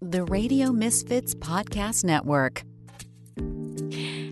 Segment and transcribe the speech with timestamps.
[0.00, 2.62] The Radio Misfits Podcast Network.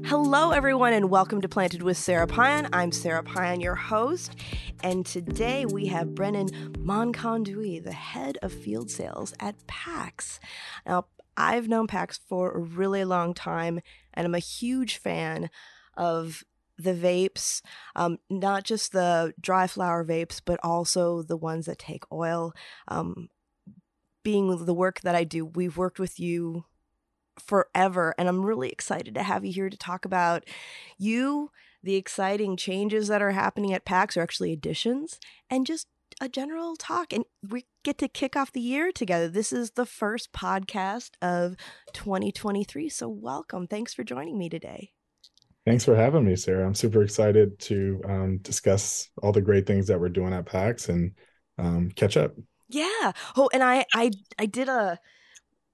[0.07, 2.69] Hello, everyone, and welcome to Planted with Sarah Pyan.
[2.73, 4.37] I'm Sarah Pyan, your host,
[4.85, 10.39] and today we have Brennan Monconduit, the head of field sales at PAX.
[10.87, 11.07] Now,
[11.37, 13.81] I've known PAX for a really long time,
[14.15, 15.51] and I'm a huge fan
[15.97, 16.45] of
[16.79, 17.61] the vapes,
[17.97, 22.53] um, not just the dry flower vapes, but also the ones that take oil.
[22.87, 23.31] Um,
[24.27, 26.65] being the work that I do, we've worked with you
[27.39, 28.13] forever.
[28.19, 30.43] And I'm really excited to have you here to talk about
[30.99, 35.87] you, the exciting changes that are happening at PAX, or actually additions, and just
[36.21, 37.13] a general talk.
[37.13, 39.29] And we get to kick off the year together.
[39.29, 41.55] This is the first podcast of
[41.93, 42.89] 2023.
[42.89, 43.69] So, welcome.
[43.69, 44.91] Thanks for joining me today.
[45.65, 46.67] Thanks for having me, Sarah.
[46.67, 50.89] I'm super excited to um, discuss all the great things that we're doing at PAX
[50.89, 51.13] and
[51.59, 52.33] um, catch up.
[52.69, 53.13] Yeah.
[53.37, 54.99] Oh, and I I I did a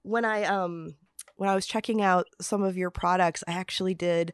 [0.03, 0.95] when I um
[1.37, 4.33] when I was checking out some of your products, I actually did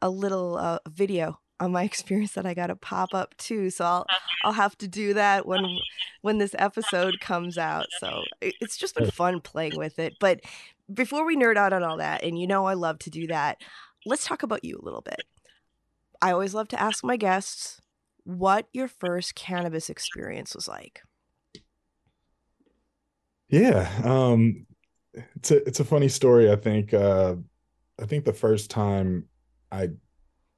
[0.00, 3.70] a little uh, video on my experience that I got a pop up too.
[3.70, 4.06] So I'll
[4.44, 5.64] I'll have to do that when
[6.22, 7.86] when this episode comes out.
[8.00, 10.14] So it's just been fun playing with it.
[10.20, 10.40] But
[10.92, 13.58] before we nerd out on all that, and you know I love to do that,
[14.06, 15.24] let's talk about you a little bit.
[16.22, 17.80] I always love to ask my guests
[18.24, 21.02] what your first cannabis experience was like.
[23.48, 24.66] Yeah, um,
[25.36, 26.50] it's a it's a funny story.
[26.50, 27.36] I think uh,
[28.00, 29.26] I think the first time
[29.72, 29.88] I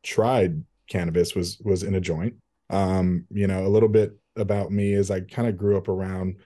[0.02, 2.34] tried cannabis was was in a joint.
[2.68, 6.36] Um, you know, a little bit about me is I kind of grew up around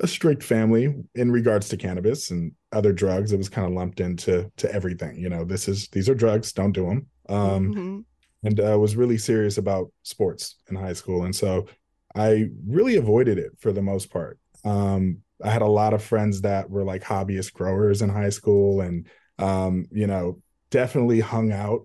[0.00, 3.32] a strict family in regards to cannabis and other drugs.
[3.32, 5.18] It was kind of lumped into to everything.
[5.18, 6.52] You know, this is these are drugs.
[6.52, 7.06] Don't do them.
[7.28, 7.98] Um, mm-hmm.
[8.44, 11.68] And uh, was really serious about sports in high school, and so
[12.16, 14.38] I really avoided it for the most part.
[14.64, 18.80] Um, I had a lot of friends that were like hobbyist growers in high school
[18.80, 19.06] and
[19.38, 20.40] um, you know,
[20.70, 21.82] definitely hung out,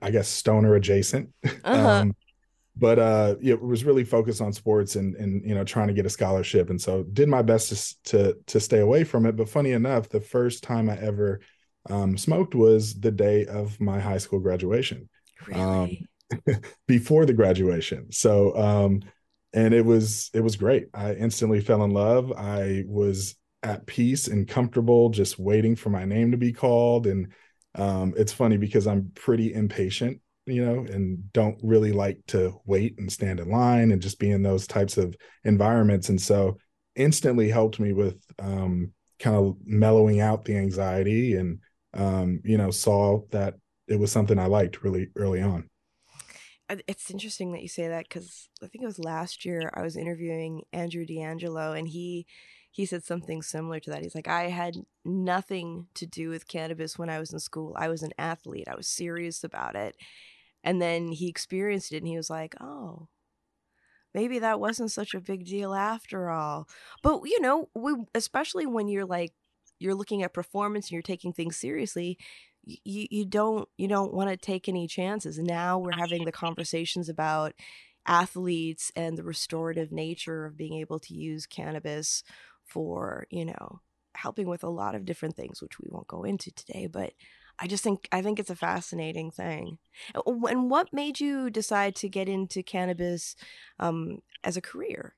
[0.00, 1.30] I guess stoner adjacent.
[1.64, 1.88] Uh-huh.
[1.88, 2.14] um,
[2.78, 6.06] but uh it was really focused on sports and and you know trying to get
[6.06, 9.48] a scholarship and so did my best to to to stay away from it but
[9.48, 11.40] funny enough the first time i ever
[11.90, 15.08] um, smoked was the day of my high school graduation
[15.46, 15.60] really?
[16.46, 16.56] um,
[16.86, 19.00] before the graduation so um
[19.52, 20.88] and it was it was great.
[20.94, 22.32] I instantly fell in love.
[22.32, 27.06] I was at peace and comfortable, just waiting for my name to be called.
[27.06, 27.32] And
[27.74, 32.98] um, it's funny because I'm pretty impatient, you know, and don't really like to wait
[32.98, 36.08] and stand in line and just be in those types of environments.
[36.08, 36.58] And so,
[36.94, 41.60] instantly helped me with um, kind of mellowing out the anxiety and
[41.94, 43.54] um, you know saw that
[43.86, 45.68] it was something I liked really early on
[46.86, 49.96] it's interesting that you say that because I think it was last year I was
[49.96, 52.26] interviewing Andrew D'Angelo and he
[52.70, 54.02] he said something similar to that.
[54.02, 57.74] He's like, I had nothing to do with cannabis when I was in school.
[57.76, 58.68] I was an athlete.
[58.68, 59.96] I was serious about it.
[60.62, 63.08] And then he experienced it and he was like, oh,
[64.14, 66.68] maybe that wasn't such a big deal after all.
[67.02, 69.32] But you know, we especially when you're like
[69.78, 72.18] you're looking at performance and you're taking things seriously,
[72.84, 75.38] you, you don't you don't want to take any chances.
[75.38, 77.54] Now we're having the conversations about
[78.06, 82.22] athletes and the restorative nature of being able to use cannabis
[82.64, 83.80] for you know
[84.14, 87.12] helping with a lot of different things which we won't go into today but
[87.58, 89.78] i just think i think it's a fascinating thing.
[90.14, 93.36] And what made you decide to get into cannabis
[93.78, 95.14] um, as a career?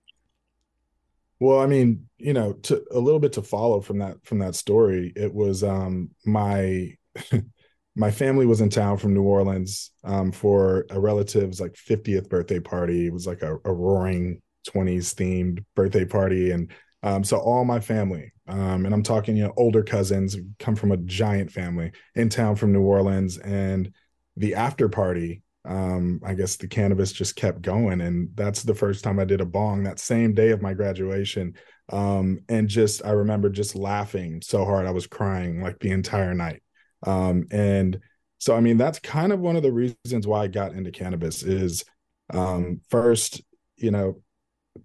[1.39, 4.57] Well i mean you know to a little bit to follow from that from that
[4.57, 6.97] story it was um my
[7.97, 12.61] my family was in town from New Orleans um, for a relative's like 50th birthday
[12.61, 13.07] party.
[13.07, 16.51] It was like a, a roaring 20s themed birthday party.
[16.51, 16.71] And
[17.03, 20.93] um, so all my family, um, and I'm talking, you know, older cousins come from
[20.93, 23.39] a giant family in town from New Orleans.
[23.39, 23.93] And
[24.37, 28.01] the after party, um, I guess the cannabis just kept going.
[28.01, 31.55] And that's the first time I did a bong that same day of my graduation.
[31.91, 34.87] Um, and just, I remember just laughing so hard.
[34.87, 36.63] I was crying like the entire night.
[37.07, 38.01] Um, and
[38.39, 41.43] so, I mean, that's kind of one of the reasons why I got into cannabis
[41.43, 41.85] is
[42.33, 43.43] um, first,
[43.77, 44.23] you know,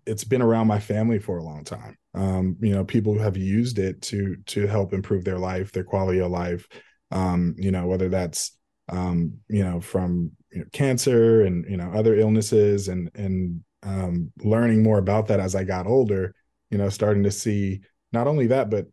[0.06, 1.98] it's been around my family for a long time.
[2.14, 6.20] Um, you know, people have used it to to help improve their life, their quality
[6.20, 6.68] of life.
[7.12, 8.58] Um, you know, whether that's
[8.90, 14.32] um, you know from you know, cancer and you know other illnesses, and and um,
[14.44, 16.34] learning more about that as I got older.
[16.72, 18.88] You know, starting to see not only that, but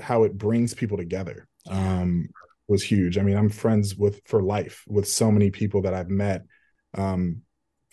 [0.00, 1.46] how it brings people together.
[1.68, 2.28] Um,
[2.72, 3.18] was huge.
[3.18, 6.42] I mean, I'm friends with for life with so many people that I've met
[6.94, 7.42] um,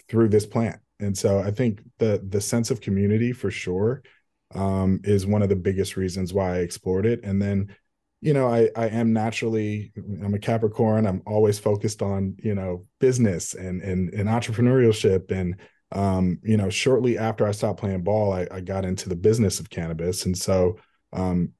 [0.08, 4.02] through this plant, and so I think the the sense of community for sure
[4.56, 7.20] um, is one of the biggest reasons why I explored it.
[7.24, 7.76] And then,
[8.22, 11.06] you know, I I am naturally I'm a Capricorn.
[11.06, 15.56] I'm always focused on you know business and and and entrepreneurship and
[15.92, 19.60] um, you know, shortly after I stopped playing ball, I, I got into the business
[19.60, 20.26] of cannabis.
[20.26, 20.78] And so
[21.14, 21.54] um,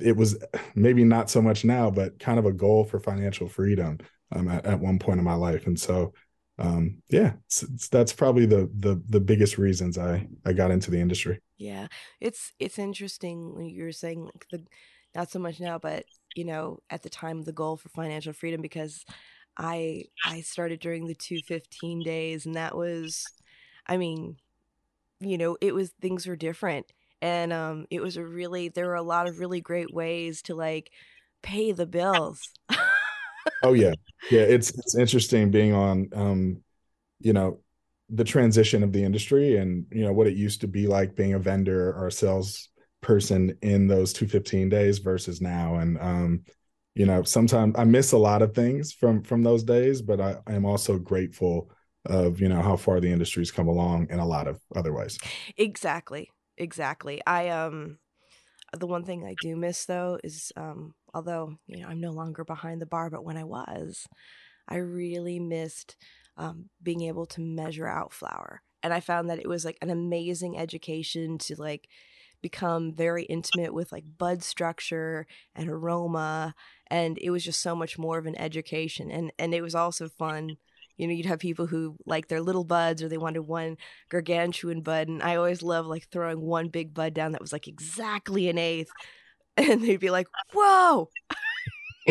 [0.00, 0.42] it was
[0.74, 3.98] maybe not so much now, but kind of a goal for financial freedom
[4.32, 5.66] um, at, at one point in my life.
[5.66, 6.12] And so,
[6.58, 10.90] um, yeah, it's, it's, that's probably the, the, the biggest reasons I, I got into
[10.90, 11.40] the industry.
[11.56, 11.88] Yeah.
[12.20, 14.64] It's, it's interesting when you're saying like the,
[15.14, 16.04] not so much now, but
[16.34, 19.04] you know, at the time, the goal for financial freedom, because
[19.56, 23.24] I I started during the 215 days and that was
[23.86, 24.36] I mean,
[25.20, 26.86] you know, it was things were different
[27.24, 30.54] and um it was a really there were a lot of really great ways to
[30.54, 30.90] like
[31.42, 32.52] pay the bills.
[33.62, 33.94] oh yeah.
[34.30, 36.62] Yeah, it's it's interesting being on um
[37.20, 37.60] you know
[38.08, 41.34] the transition of the industry and you know what it used to be like being
[41.34, 42.70] a vendor or a sales
[43.02, 46.42] person in those 215 days versus now and um
[46.94, 50.36] you know sometimes i miss a lot of things from from those days but i,
[50.46, 51.70] I am also grateful
[52.06, 55.18] of you know how far the industry's come along in a lot of other ways
[55.58, 57.98] exactly exactly i um
[58.78, 62.44] the one thing i do miss though is um although you know i'm no longer
[62.44, 64.06] behind the bar but when i was
[64.68, 65.96] i really missed
[66.36, 68.62] um, being able to measure out flour.
[68.82, 71.88] and i found that it was like an amazing education to like
[72.42, 76.54] become very intimate with like bud structure and aroma
[76.88, 80.08] and it was just so much more of an education and and it was also
[80.08, 80.56] fun
[80.96, 83.76] you know you'd have people who like their little buds or they wanted one
[84.08, 87.68] gargantuan bud and i always love like throwing one big bud down that was like
[87.68, 88.90] exactly an eighth
[89.56, 91.08] and they'd be like whoa!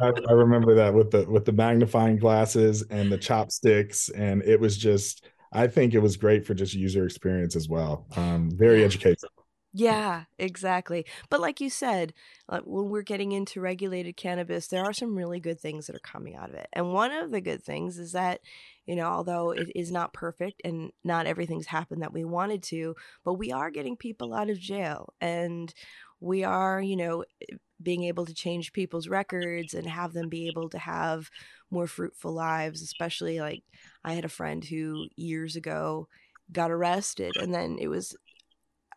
[0.00, 4.58] I, I, remember that with the with the magnifying glasses and the chopsticks and it
[4.58, 8.84] was just i think it was great for just user experience as well um, very
[8.84, 9.33] educational
[9.76, 11.04] yeah, exactly.
[11.30, 12.14] But like you said,
[12.48, 16.36] when we're getting into regulated cannabis, there are some really good things that are coming
[16.36, 16.68] out of it.
[16.72, 18.40] And one of the good things is that,
[18.86, 22.94] you know, although it is not perfect and not everything's happened that we wanted to,
[23.24, 25.74] but we are getting people out of jail and
[26.20, 30.46] we are, you know, eh, being able to change people's records and have them be
[30.46, 31.28] able to have
[31.72, 33.64] more fruitful lives, especially like
[34.04, 36.06] I had a friend who years ago
[36.52, 38.14] got arrested and then it was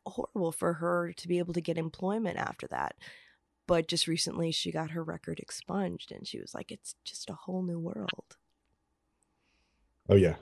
[0.09, 2.95] horrible for her to be able to get employment after that.
[3.68, 7.33] But just recently, she got her record expunged, and she was like, "It's just a
[7.33, 8.38] whole new world."
[10.09, 10.36] Oh yeah,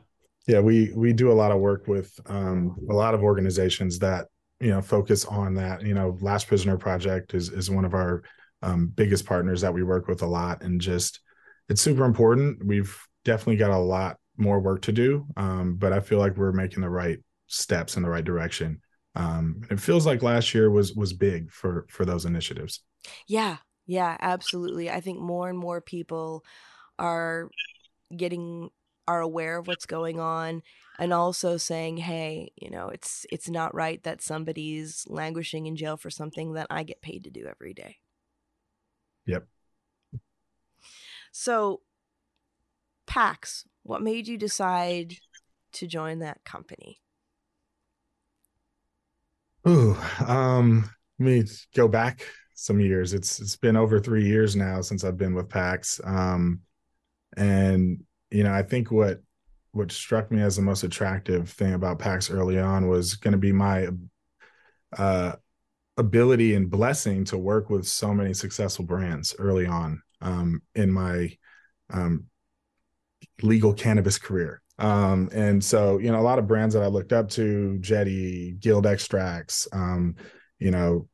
[0.47, 0.59] yeah.
[0.59, 4.27] We we do a lot of work with um, a lot of organizations that
[4.59, 5.81] you know focus on that.
[5.81, 8.23] You know, Last Prisoner Project is is one of our
[8.61, 11.19] um, biggest partners that we work with a lot, and just
[11.67, 12.63] it's super important.
[12.63, 16.51] We've definitely got a lot more work to do, um, but I feel like we're
[16.51, 17.17] making the right
[17.47, 18.81] steps in the right direction
[19.15, 22.81] um, it feels like last year was was big for for those initiatives.
[23.27, 23.57] Yeah
[23.87, 24.89] yeah absolutely.
[24.89, 26.43] I think more and more people
[26.97, 27.49] are
[28.15, 28.69] getting
[29.07, 30.63] are aware of what's going on
[30.97, 35.97] and also saying hey you know it's it's not right that somebody's languishing in jail
[35.97, 37.97] for something that i get paid to do every day.
[39.27, 39.47] Yep.
[41.31, 41.81] So
[43.05, 45.15] pax what made you decide
[45.73, 46.99] to join that company
[49.67, 50.89] Ooh, um,
[51.19, 51.43] let me
[51.75, 52.21] go back
[52.53, 53.13] some years.
[53.13, 55.99] It's it's been over three years now since I've been with PAX.
[56.03, 56.61] Um,
[57.35, 59.21] and you know, I think what
[59.71, 63.37] what struck me as the most attractive thing about PAX early on was going to
[63.37, 63.87] be my
[64.97, 65.33] uh,
[65.97, 71.35] ability and blessing to work with so many successful brands early on um, in my
[71.91, 72.25] um,
[73.41, 74.61] legal cannabis career.
[74.77, 78.57] Um, and so, you know, a lot of brands that I looked up to, Jetty,
[78.59, 80.15] Guild Extracts, um,
[80.59, 81.07] you know,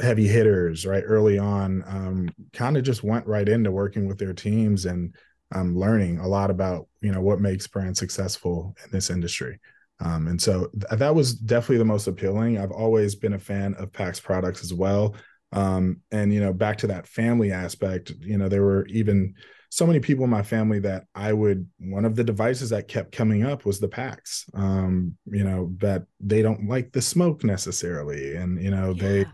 [0.00, 1.04] heavy hitters, right?
[1.06, 5.14] Early on, um, kind of just went right into working with their teams and
[5.54, 9.60] um, learning a lot about, you know, what makes brands successful in this industry.
[10.00, 12.58] Um, and so th- that was definitely the most appealing.
[12.58, 15.14] I've always been a fan of PAX products as well.
[15.52, 19.34] Um, and, you know, back to that family aspect, you know, there were even,
[19.74, 23.10] so many people in my family that I would one of the devices that kept
[23.10, 24.44] coming up was the PAX.
[24.52, 28.36] Um, you know, that they don't like the smoke necessarily.
[28.36, 29.02] And, you know, yeah.
[29.02, 29.24] they,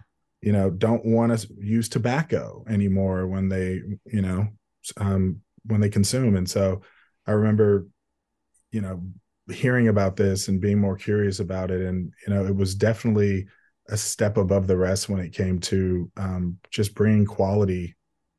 [0.40, 4.46] you know, don't want to use tobacco anymore when they, you know,
[4.98, 6.36] um, when they consume.
[6.36, 6.82] And so
[7.26, 7.88] I remember,
[8.70, 9.02] you know,
[9.52, 11.80] hearing about this and being more curious about it.
[11.80, 13.48] And, you know, it was definitely
[13.88, 17.96] a step above the rest when it came to um, just bringing quality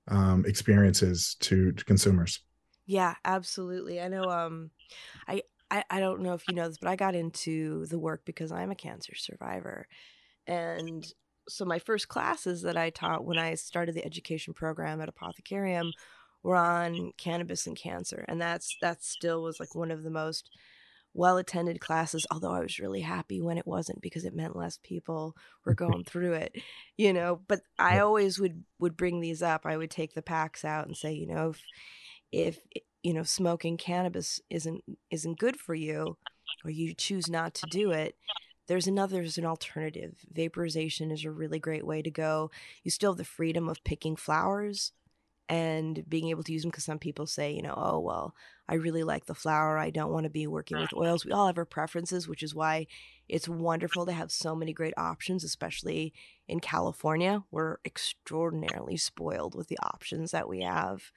[0.10, 2.42] um, experiences to, to consumers.
[2.86, 4.02] Yeah, absolutely.
[4.02, 4.24] I know.
[4.24, 4.72] Um,
[5.28, 8.24] I I, I don't know if you know this, but I got into the work
[8.26, 9.88] because I'm a cancer survivor.
[10.48, 11.06] And
[11.48, 15.92] so my first classes that I taught when I started the education program at Apothecarium
[16.44, 18.26] were on cannabis and cancer.
[18.28, 20.50] And that's that still was like one of the most
[21.20, 24.80] well attended classes, although I was really happy when it wasn't because it meant less
[24.82, 25.36] people
[25.66, 26.56] were going through it,
[26.98, 27.42] you know.
[27.48, 29.66] But I always would would bring these up.
[29.66, 31.62] I would take the PAX out and say, you know, if
[32.32, 32.60] if
[33.04, 36.18] you know smoking cannabis isn't isn't good for you
[36.64, 38.16] or you choose not to do it
[38.68, 42.52] there's another there's an alternative vaporization is a really great way to go
[42.84, 44.92] you still have the freedom of picking flowers
[45.50, 48.36] and being able to use them because some people say you know oh well
[48.70, 51.26] i really like the flower i don't want to be working with oils.
[51.26, 52.86] We all have our preferences which is why
[53.28, 56.14] it's wonderful to have so many great options especially
[56.48, 57.44] in california.
[57.52, 61.12] We're extraordinarily spoiled with the options that we have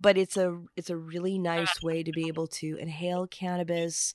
[0.00, 4.14] but it's a it's a really nice way to be able to inhale cannabis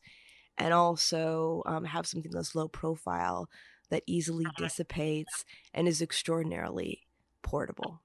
[0.57, 3.49] and also um, have something that's low profile
[3.89, 7.01] that easily dissipates and is extraordinarily
[7.41, 8.02] portable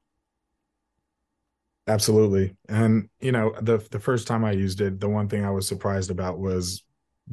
[1.88, 5.50] absolutely and you know the the first time i used it the one thing i
[5.50, 6.84] was surprised about was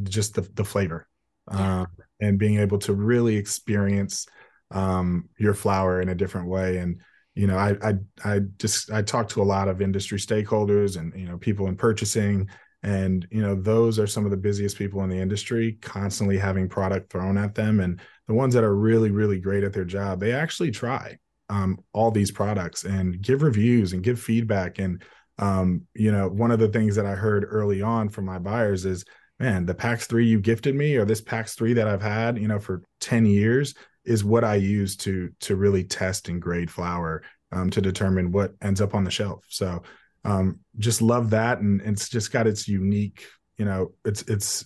[0.03, 1.07] just the the flavor
[1.51, 1.81] yeah.
[1.81, 1.87] um,
[2.19, 4.25] and being able to really experience
[4.71, 7.01] um, your flower in a different way and
[7.35, 7.93] you know, I, I,
[8.23, 11.75] I just, I talk to a lot of industry stakeholders and, you know, people in
[11.75, 12.49] purchasing
[12.81, 16.69] and, you know, those are some of the busiest people in the industry constantly having
[16.69, 17.81] product thrown at them.
[17.81, 21.17] And the ones that are really, really great at their job, they actually try
[21.49, 24.79] um, all these products and give reviews and give feedback.
[24.79, 25.01] And,
[25.37, 28.85] um, you know, one of the things that I heard early on from my buyers
[28.85, 29.05] is,
[29.39, 32.47] man, the PAX 3 you gifted me or this PAX 3 that I've had, you
[32.47, 33.75] know, for 10 years,
[34.05, 38.53] is what I use to to really test and grade flower um, to determine what
[38.61, 39.43] ends up on the shelf.
[39.49, 39.83] So
[40.23, 43.25] um, just love that, and it's just got its unique,
[43.57, 44.65] you know, it's it's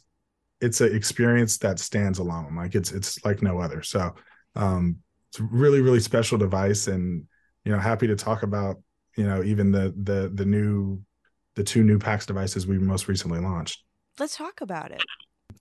[0.61, 2.55] it's an experience that stands alone.
[2.55, 3.81] Like it's it's like no other.
[3.81, 4.15] So
[4.55, 4.97] um,
[5.29, 7.25] it's a really really special device, and
[7.63, 8.77] you know, happy to talk about
[9.15, 11.01] you know even the the the new
[11.55, 13.83] the two new PAX devices we most recently launched.
[14.19, 15.01] Let's talk about it.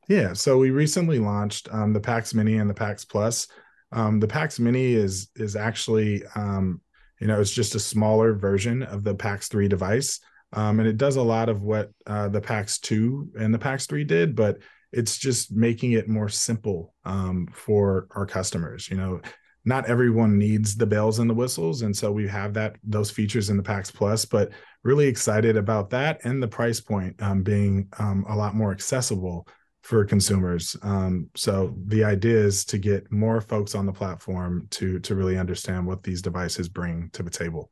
[0.08, 3.46] Yeah, so we recently launched um, the PAX Mini and the PAX Plus.
[3.92, 6.80] Um, the PAX Mini is is actually um,
[7.20, 10.20] you know it's just a smaller version of the PAX 3 device,
[10.52, 13.86] um, and it does a lot of what uh, the PAX 2 and the PAX
[13.86, 14.58] 3 did, but
[14.92, 18.88] it's just making it more simple um, for our customers.
[18.90, 19.20] You know,
[19.68, 23.50] not everyone needs the bells and the whistles, and so we have that those features
[23.50, 24.50] in the PAX Plus, but
[24.82, 29.46] really excited about that and the price point um, being um, a lot more accessible
[29.82, 30.74] for consumers.
[30.82, 35.36] Um, so the idea is to get more folks on the platform to to really
[35.36, 37.70] understand what these devices bring to the table.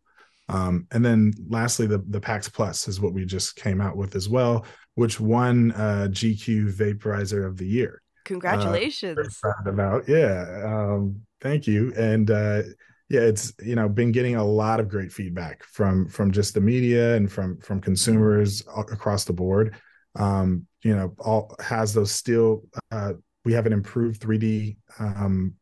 [0.49, 4.15] Um, and then lastly, the the PAX Plus is what we just came out with
[4.15, 8.03] as well, which won uh, GQ Vaporizer of the Year.
[8.27, 9.19] Congratulations!
[9.19, 10.63] Uh, proud about yeah.
[10.65, 11.93] Um, thank you.
[11.97, 12.63] And uh,
[13.09, 16.61] yeah, it's you know been getting a lot of great feedback from from just the
[16.61, 19.77] media and from from consumers across the board
[20.17, 22.63] um, you know, all has those steel.
[22.91, 25.55] Uh, we have an improved 3D um,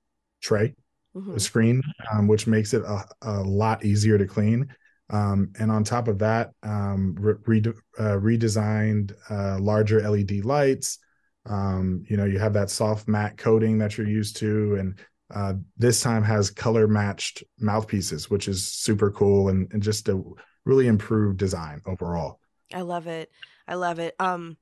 [0.42, 0.74] tray
[1.14, 1.36] mm-hmm.
[1.38, 4.68] screen, um, which makes it a, a, lot easier to clean.
[5.10, 7.62] Um, and on top of that, um, re-
[7.98, 10.98] uh, redesigned uh, larger LED lights.
[11.46, 14.98] Um, you know, you have that soft matte coating that you're used to, and
[15.34, 20.22] uh, this time has color matched mouthpieces, which is super cool and, and just a
[20.64, 22.40] really improved design overall.
[22.72, 23.30] I love it.
[23.66, 24.14] I love it.
[24.18, 24.56] Um,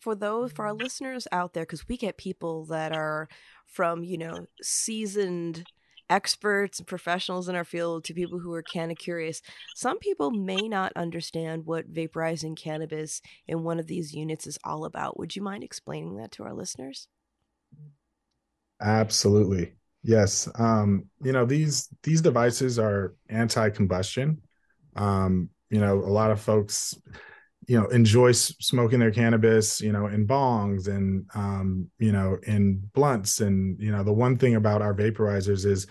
[0.00, 3.28] for those for our listeners out there, because we get people that are
[3.66, 5.64] from you know seasoned
[6.08, 9.40] experts and professionals in our field to people who are kind of curious.
[9.76, 14.84] Some people may not understand what vaporizing cannabis in one of these units is all
[14.84, 15.18] about.
[15.18, 17.06] Would you mind explaining that to our listeners?
[18.80, 19.74] Absolutely.
[20.02, 20.48] Yes.
[20.58, 24.40] Um, you know, these these devices are anti-combustion.
[24.96, 26.94] Um, you know, a lot of folks
[27.68, 32.82] you know enjoy smoking their cannabis you know in bongs and um you know in
[32.94, 35.86] blunts and you know the one thing about our vaporizers is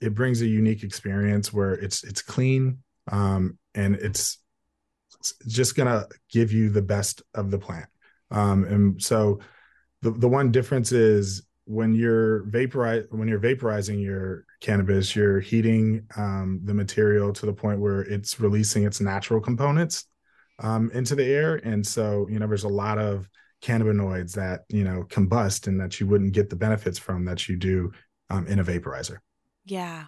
[0.00, 2.78] it brings a unique experience where it's it's clean
[3.10, 4.38] um and it's,
[5.18, 7.86] it's just gonna give you the best of the plant
[8.30, 9.40] um and so
[10.02, 16.06] the the one difference is when you're vaporize when you're vaporizing your cannabis you're heating
[16.16, 20.06] um, the material to the point where it's releasing its natural components
[20.58, 21.56] um, into the air.
[21.56, 23.28] And so, you know, there's a lot of
[23.62, 27.56] cannabinoids that, you know, combust and that you wouldn't get the benefits from that you
[27.56, 27.92] do
[28.30, 29.18] um, in a vaporizer.
[29.64, 30.04] Yeah.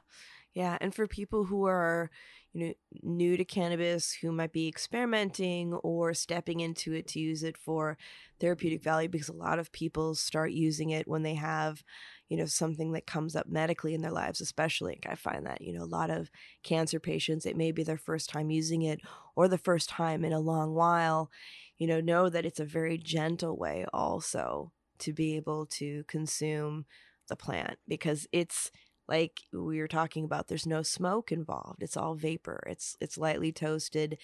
[0.57, 2.11] Yeah, and for people who are,
[2.55, 7.43] you know, new to cannabis, who might be experimenting or stepping into it to use
[7.43, 7.99] it for
[8.41, 11.85] therapeutic value, because a lot of people start using it when they have,
[12.31, 14.99] you know, something that comes up medically in their lives, especially.
[15.07, 16.31] I find that, you know, a lot of
[16.63, 19.01] cancer patients, it may be their first time using it
[19.35, 21.31] or the first time in a long while,
[21.77, 26.87] you know, know that it's a very gentle way also to be able to consume
[27.29, 28.71] the plant because it's
[29.09, 33.53] like we were talking about there's no smoke involved it's all vapor it's it's lightly
[33.53, 34.19] toasted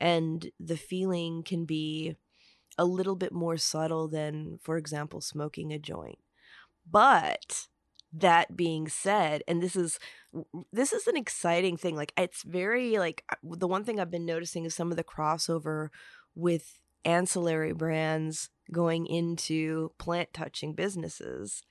[0.00, 2.16] and the feeling can be
[2.78, 6.20] a little bit more subtle than for example smoking a joint.
[6.90, 7.66] But
[8.10, 9.98] that being said and this is
[10.72, 14.64] this is an exciting thing like it's very like the one thing i've been noticing
[14.64, 15.90] is some of the crossover
[16.34, 21.64] with ancillary brands going into plant touching businesses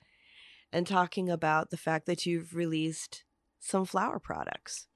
[0.72, 3.24] and talking about the fact that you've released
[3.60, 4.86] some flower products.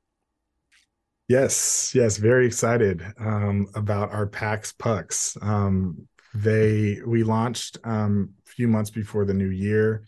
[1.28, 5.36] Yes, yes, very excited um, about our PAX Pucks.
[5.40, 10.04] Um, they we launched um, a few months before the new year.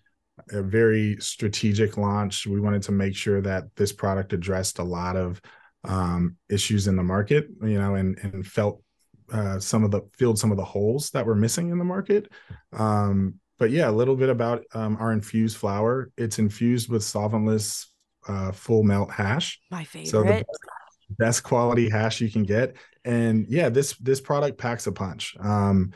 [0.50, 2.46] A very strategic launch.
[2.46, 5.40] We wanted to make sure that this product addressed a lot of
[5.84, 8.82] um, issues in the market, you know, and and felt
[9.32, 12.30] uh, some of the filled some of the holes that were missing in the market.
[12.72, 16.10] Um, but yeah, a little bit about um, our infused flower.
[16.16, 17.86] It's infused with solventless
[18.26, 19.60] uh, full melt hash.
[19.70, 20.10] My favorite.
[20.10, 20.46] So the best,
[21.10, 22.76] best quality hash you can get.
[23.04, 25.36] And yeah, this this product packs a punch.
[25.40, 25.92] Um,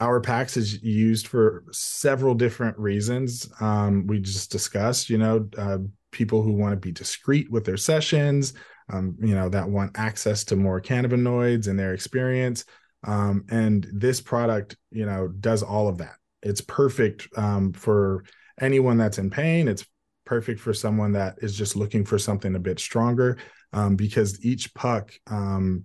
[0.00, 3.48] our packs is used for several different reasons.
[3.60, 5.78] Um, we just discussed, you know, uh,
[6.12, 8.54] people who want to be discreet with their sessions,
[8.92, 12.64] um, you know, that want access to more cannabinoids in their experience.
[13.04, 18.24] Um, and this product, you know, does all of that it's perfect um, for
[18.60, 19.68] anyone that's in pain.
[19.68, 19.84] It's
[20.24, 23.38] perfect for someone that is just looking for something a bit stronger
[23.72, 25.84] um, because each puck um,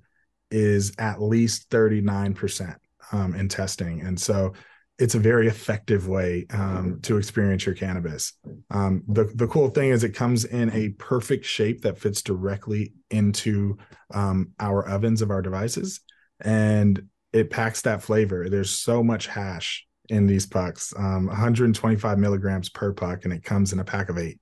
[0.52, 2.76] is at least 39%
[3.12, 4.02] um, in testing.
[4.02, 4.54] And so
[5.00, 8.34] it's a very effective way um, to experience your cannabis.
[8.70, 12.94] Um, the, the cool thing is it comes in a perfect shape that fits directly
[13.10, 13.78] into
[14.14, 16.02] our ovens of our devices
[16.42, 18.50] and it packs that flavor.
[18.50, 23.74] There's so much hash in these pucks, um, 125 milligrams per puck, and it comes
[23.74, 24.40] in a pack of eight.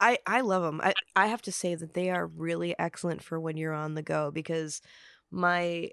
[0.00, 0.80] I, I love them.
[0.82, 4.02] I, I have to say that they are really excellent for when you're on the
[4.02, 4.80] go because
[5.30, 5.90] my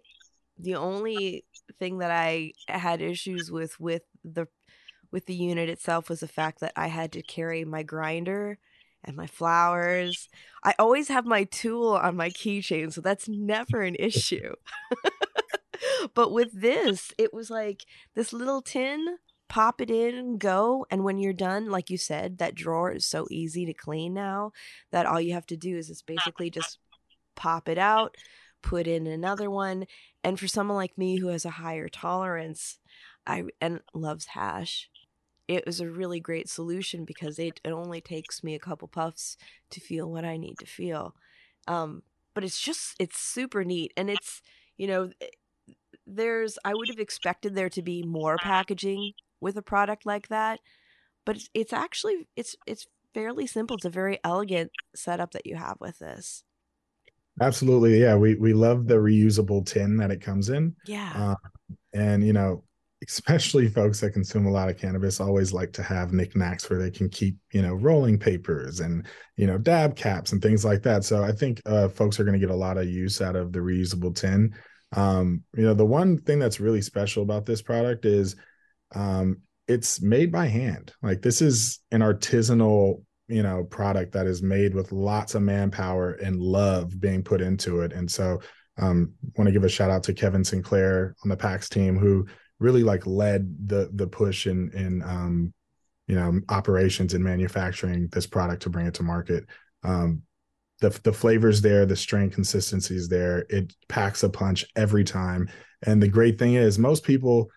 [0.57, 1.45] the only
[1.79, 4.47] thing that I had issues with with the
[5.11, 8.57] with the unit itself was the fact that I had to carry my grinder
[9.03, 10.29] and my flowers.
[10.63, 14.53] I always have my tool on my keychain, so that's never an issue.
[16.13, 19.17] but with this, it was like this little tin,
[19.49, 20.85] pop it in, go.
[20.89, 24.51] And when you're done, like you said, that drawer is so easy to clean now
[24.91, 26.79] that all you have to do is just basically just
[27.35, 28.15] pop it out,
[28.61, 29.85] put in another one.
[30.23, 32.79] And for someone like me who has a higher tolerance,
[33.25, 34.89] I and loves hash,
[35.47, 39.37] it was a really great solution because it, it only takes me a couple puffs
[39.71, 41.13] to feel what I need to feel.
[41.67, 44.41] Um, but it's just it's super neat and it's
[44.77, 45.11] you know
[46.15, 50.59] there's I would have expected there to be more packaging with a product like that,
[51.25, 53.75] but it's, it's actually it's it's fairly simple.
[53.75, 56.43] It's a very elegant setup that you have with this.
[57.39, 58.15] Absolutely, yeah.
[58.15, 60.75] We we love the reusable tin that it comes in.
[60.85, 61.35] Yeah, uh,
[61.93, 62.63] and you know,
[63.07, 66.91] especially folks that consume a lot of cannabis always like to have knickknacks where they
[66.91, 71.03] can keep you know rolling papers and you know dab caps and things like that.
[71.03, 73.53] So I think uh, folks are going to get a lot of use out of
[73.53, 74.53] the reusable tin.
[74.93, 78.35] Um, you know, the one thing that's really special about this product is
[78.93, 80.93] um, it's made by hand.
[81.01, 86.13] Like this is an artisanal, you know, product that is made with lots of manpower
[86.13, 87.93] and love being put into it.
[87.93, 88.39] And so
[88.77, 92.25] um want to give a shout out to Kevin Sinclair on the PAX team who
[92.59, 95.53] really like led the the push in in um
[96.07, 99.45] you know operations and manufacturing this product to bring it to market.
[99.83, 100.23] Um,
[100.81, 103.45] the the flavors there, the strain consistency is there.
[103.49, 105.49] It packs a punch every time.
[105.83, 107.49] And the great thing is, most people,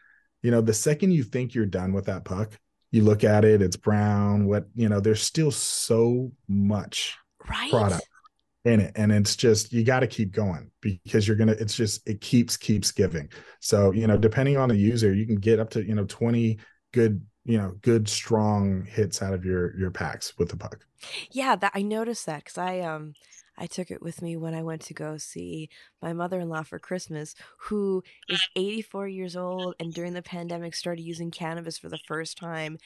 [0.42, 2.52] you know, the second you think you're done with that puck,
[2.90, 4.46] you look at it, it's brown.
[4.46, 7.16] What you know, there's still so much
[7.48, 7.70] right.
[7.70, 8.08] product
[8.64, 11.52] in it, and it's just you got to keep going because you're gonna.
[11.52, 13.30] It's just it keeps keeps giving.
[13.60, 16.58] So you know, depending on the user, you can get up to you know 20
[16.92, 20.86] good you know good strong hits out of your your packs with the puck
[21.30, 23.14] yeah that i noticed that because i um
[23.58, 25.68] i took it with me when i went to go see
[26.00, 31.30] my mother-in-law for christmas who is 84 years old and during the pandemic started using
[31.30, 32.78] cannabis for the first time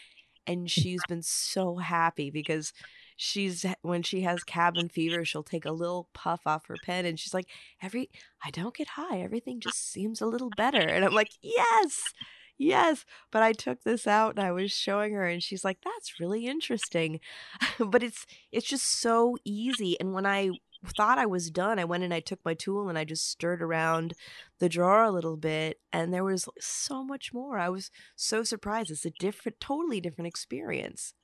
[0.46, 2.72] and she's been so happy because
[3.16, 7.20] she's when she has cabin fever, she'll take a little puff off her pen and
[7.20, 7.50] she's like,
[7.82, 8.08] "Every
[8.42, 9.20] I don't get high.
[9.20, 12.14] Everything just seems a little better." And I'm like, "Yes."
[12.58, 16.18] Yes, but I took this out and I was showing her and she's like, "That's
[16.20, 17.20] really interesting."
[17.78, 20.50] but it's it's just so easy and when I
[20.96, 23.62] thought I was done, I went and I took my tool and I just stirred
[23.62, 24.14] around
[24.58, 27.58] the drawer a little bit and there was so much more.
[27.58, 28.90] I was so surprised.
[28.90, 31.14] It's a different totally different experience.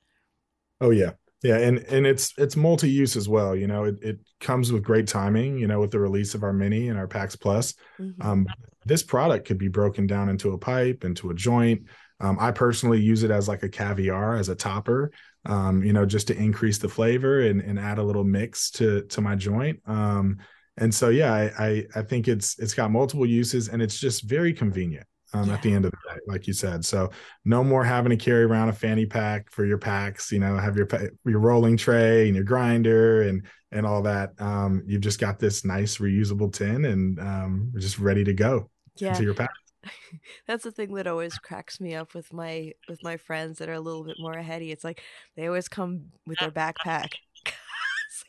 [0.81, 1.15] Oh yeah.
[1.45, 3.55] Yeah, and and it's it's multi-use as well.
[3.55, 5.59] You know, it, it comes with great timing.
[5.59, 8.27] You know, with the release of our mini and our PAX Plus, mm-hmm.
[8.27, 8.47] um,
[8.87, 11.83] this product could be broken down into a pipe, into a joint.
[12.19, 15.13] Um, I personally use it as like a caviar as a topper.
[15.45, 19.03] Um, you know, just to increase the flavor and, and add a little mix to
[19.03, 19.81] to my joint.
[19.85, 20.39] Um,
[20.79, 24.23] and so yeah, I, I I think it's it's got multiple uses and it's just
[24.23, 25.55] very convenient um, yeah.
[25.55, 26.85] at the end of the day, like you said.
[26.85, 27.11] So
[27.45, 30.33] no more having to carry around a fanny pack for your packs.
[30.33, 30.89] You know, have your
[31.25, 34.41] your rolling tray and your grinder and and all that.
[34.41, 38.71] Um, you've just got this nice reusable tin, and um, we're just ready to go
[38.97, 39.11] yeah.
[39.11, 39.51] into your pack.
[40.47, 43.75] That's the thing that always cracks me up with my with my friends that are
[43.75, 44.71] a little bit more heady.
[44.71, 45.03] It's like
[45.37, 47.09] they always come with their backpack.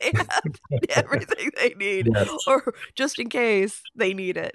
[0.00, 0.38] they have
[0.90, 2.28] everything they need, yes.
[2.46, 4.54] or just in case they need it.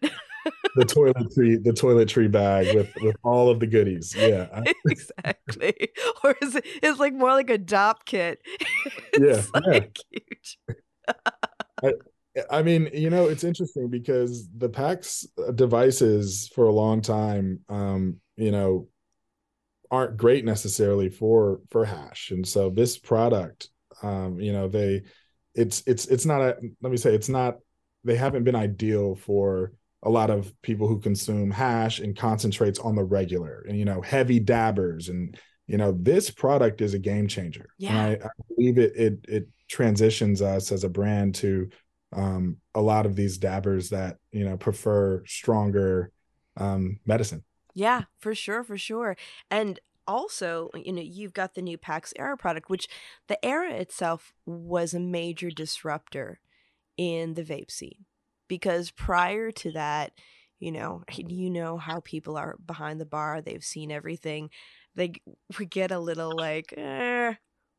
[0.76, 4.16] The toiletry the toiletry bag with with all of the goodies.
[4.18, 5.90] Yeah exactly.
[6.24, 8.40] Or is it it's like more like a dop kit.
[9.20, 10.20] Yeah, like yeah.
[10.30, 10.58] huge.
[11.84, 11.94] I,
[12.50, 18.18] I mean you know it's interesting because the PAX devices for a long time um
[18.36, 18.88] you know
[19.92, 22.32] aren't great necessarily for for hash.
[22.32, 23.70] And so this product
[24.02, 25.04] um you know they
[25.56, 27.58] it's it's it's not a let me say it's not
[28.04, 32.96] they haven't been ideal for a lot of people who consume hash and concentrates on
[32.96, 35.38] the regular and you know heavy dabbers and
[35.68, 37.70] you know this product is a game changer.
[37.78, 37.92] Yeah.
[37.92, 41.70] and I, I, believe it it it transitions us as a brand to
[42.14, 46.12] um, a lot of these dabbers that you know prefer stronger
[46.58, 47.44] um, medicine.
[47.74, 49.16] Yeah for sure for sure.
[49.50, 52.88] And also you know you've got the new pax era product which
[53.28, 56.40] the era itself was a major disruptor
[56.98, 58.06] in the vape scene
[58.52, 60.12] because prior to that,
[60.60, 64.50] you know, you know how people are behind the bar, they've seen everything.
[64.94, 65.14] They
[65.58, 67.36] we get a little like, eh,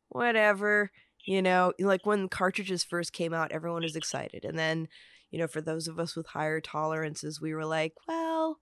[0.08, 0.90] whatever,
[1.26, 4.46] you know, like when cartridges first came out, everyone was excited.
[4.46, 4.88] And then,
[5.30, 8.58] you know, for those of us with higher tolerances, we were like, well,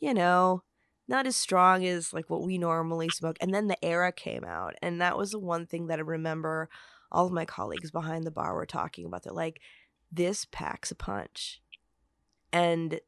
[0.00, 0.62] you know,
[1.08, 3.36] not as strong as like what we normally smoke.
[3.40, 6.68] And then the era came out, and that was the one thing that I remember
[7.10, 9.22] all of my colleagues behind the bar were talking about.
[9.22, 9.60] They're like,
[10.10, 11.60] this packs a punch.
[12.52, 13.00] And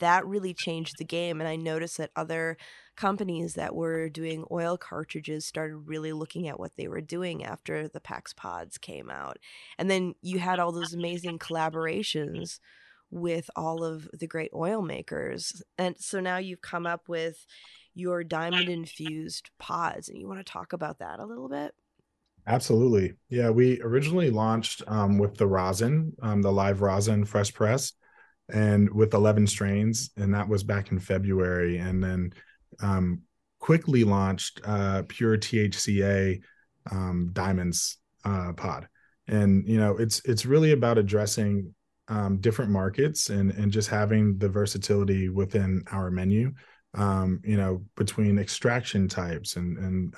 [0.00, 1.40] that really changed the game.
[1.40, 2.56] And I noticed that other
[2.96, 7.86] companies that were doing oil cartridges started really looking at what they were doing after
[7.86, 9.38] the PAX pods came out.
[9.78, 12.60] And then you had all those amazing collaborations
[13.10, 15.62] with all of the great oil makers.
[15.78, 17.44] And so now you've come up with
[17.94, 20.08] your diamond infused pods.
[20.08, 21.74] And you want to talk about that a little bit?
[22.46, 23.14] Absolutely.
[23.28, 27.92] Yeah, we originally launched um, with the rosin, um, the live rosin fresh press,
[28.52, 31.76] and with 11 strains, and that was back in February.
[31.76, 32.32] And then
[32.82, 33.22] um,
[33.58, 36.40] quickly launched uh, pure THCA
[36.90, 38.88] um, diamonds uh, pod.
[39.28, 41.74] And you know, it's it's really about addressing
[42.10, 46.52] um, different markets and and just having the versatility within our menu.
[46.92, 50.14] Um, you know, between extraction types and and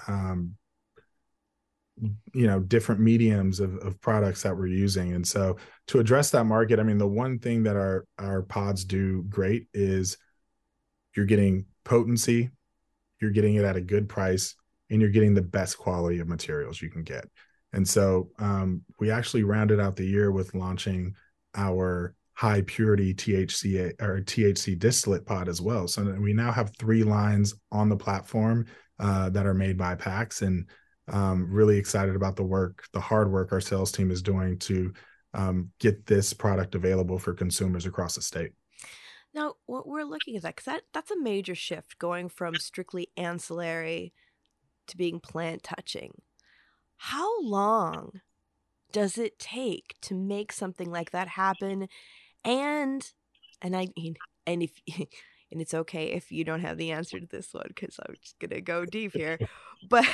[2.33, 6.45] you know different mediums of, of products that we're using and so to address that
[6.45, 10.17] market i mean the one thing that our our pods do great is
[11.15, 12.51] you're getting potency
[13.21, 14.55] you're getting it at a good price
[14.91, 17.29] and you're getting the best quality of materials you can get
[17.75, 21.15] and so um, we actually rounded out the year with launching
[21.55, 25.87] our high purity THC or THC distillate pod as well.
[25.87, 28.67] So we now have three lines on the platform
[28.99, 30.69] uh, that are made by PAX, and
[31.09, 34.93] um, really excited about the work, the hard work our sales team is doing to
[35.35, 38.53] um, get this product available for consumers across the state.
[39.35, 43.09] Now, what we're looking at that because that, that's a major shift going from strictly
[43.17, 44.13] ancillary
[44.89, 46.13] to being plant touching.
[46.97, 48.21] How long
[48.93, 51.89] does it take to make something like that happen?
[52.45, 53.11] And
[53.61, 54.73] and I mean, and if
[55.53, 58.39] and it's okay if you don't have the answer to this one because I'm just
[58.39, 59.39] gonna go deep here.
[59.89, 60.07] but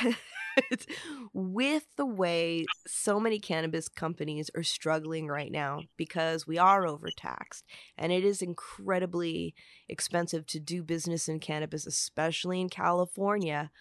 [1.33, 7.63] with the way so many cannabis companies are struggling right now because we are overtaxed
[7.97, 9.53] and it is incredibly
[9.87, 13.71] expensive to do business in cannabis, especially in California.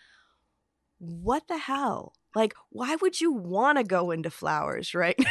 [0.99, 2.13] What the hell?
[2.35, 5.19] Like why would you want to go into flowers right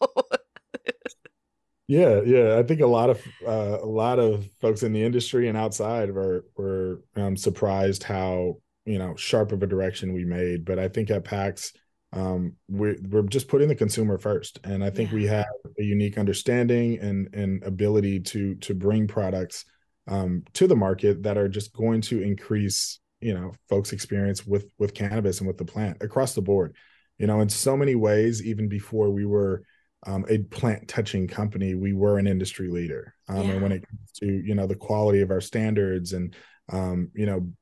[1.88, 5.48] yeah yeah i think a lot of uh, a lot of folks in the industry
[5.48, 10.64] and outside were were um, surprised how you know sharp of a direction we made
[10.64, 11.72] but i think at pax
[12.14, 15.16] um, we're, we're just putting the consumer first and i think yeah.
[15.16, 15.46] we have
[15.78, 19.64] a unique understanding and and ability to to bring products
[20.08, 24.70] um, to the market that are just going to increase you know folks experience with
[24.78, 26.74] with cannabis and with the plant across the board.
[27.18, 29.62] You know in so many ways even before we were
[30.04, 33.14] um, a plant touching company we were an industry leader.
[33.28, 33.52] Um, yeah.
[33.52, 36.34] and when it comes to you know the quality of our standards and
[36.70, 37.52] um, you know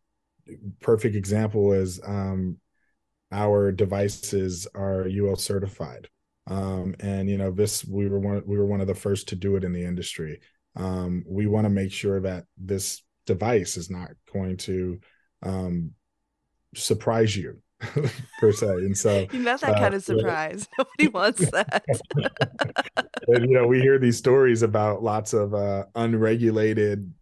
[0.81, 2.59] perfect example is um,
[3.33, 6.09] our devices are ul certified.
[6.47, 9.37] Um, and you know this we were one we were one of the first to
[9.37, 10.41] do it in the industry.
[10.77, 14.99] Um, we want to make sure that this device is not going to
[15.43, 15.93] um,
[16.75, 17.61] surprise you
[18.41, 18.67] per se.
[18.67, 20.69] And so you not that uh, kind of surprise.
[20.79, 21.85] Nobody wants that.
[23.29, 27.13] and, you know, we hear these stories about lots of uh, unregulated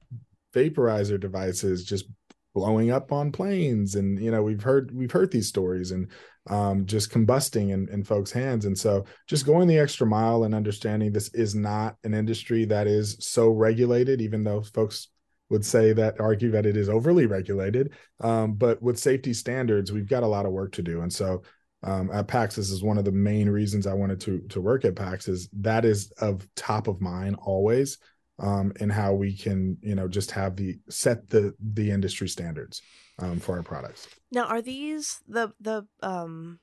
[0.55, 2.07] vaporizer devices just
[2.55, 6.09] blowing up on planes and you know we've heard we've heard these stories and
[6.49, 10.55] um, just combusting in, in folks hands and so just going the extra mile and
[10.55, 15.09] understanding this is not an industry that is so regulated even though folks
[15.51, 17.93] would say that argue that it is overly regulated.
[18.21, 21.01] Um, but with safety standards, we've got a lot of work to do.
[21.01, 21.43] And so
[21.83, 24.85] um, at PAX, this is one of the main reasons I wanted to to work
[24.85, 27.99] at PAX is that is of top of mind always,
[28.41, 32.83] um, and how we can you know just have the set the the industry standards
[33.21, 34.09] um, for our products.
[34.33, 36.59] Now, are these the the um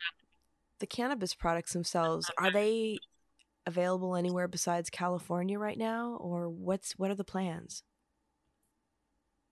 [0.80, 2.30] the cannabis products themselves?
[2.38, 2.98] Are they
[3.66, 7.84] available anywhere besides California right now, or what's what are the plans?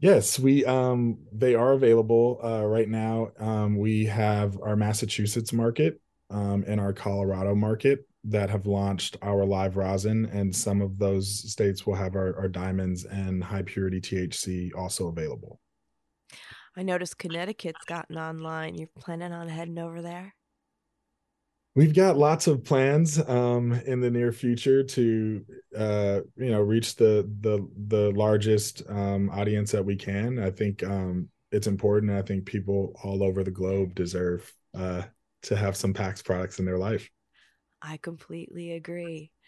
[0.03, 3.29] Yes, we um they are available uh, right now.
[3.39, 9.45] Um, we have our Massachusetts market um, and our Colorado market that have launched our
[9.45, 14.01] live rosin, and some of those states will have our, our diamonds and high purity
[14.01, 15.61] THC also available.
[16.75, 18.75] I noticed Connecticut's gotten online.
[18.75, 20.35] You're planning on heading over there?
[21.75, 25.45] We've got lots of plans um, in the near future to
[25.77, 30.39] uh, you know reach the the the largest um, audience that we can.
[30.39, 35.03] I think um, it's important i think people all over the globe deserve uh,
[35.43, 37.09] to have some pax products in their life.
[37.81, 39.31] I completely agree.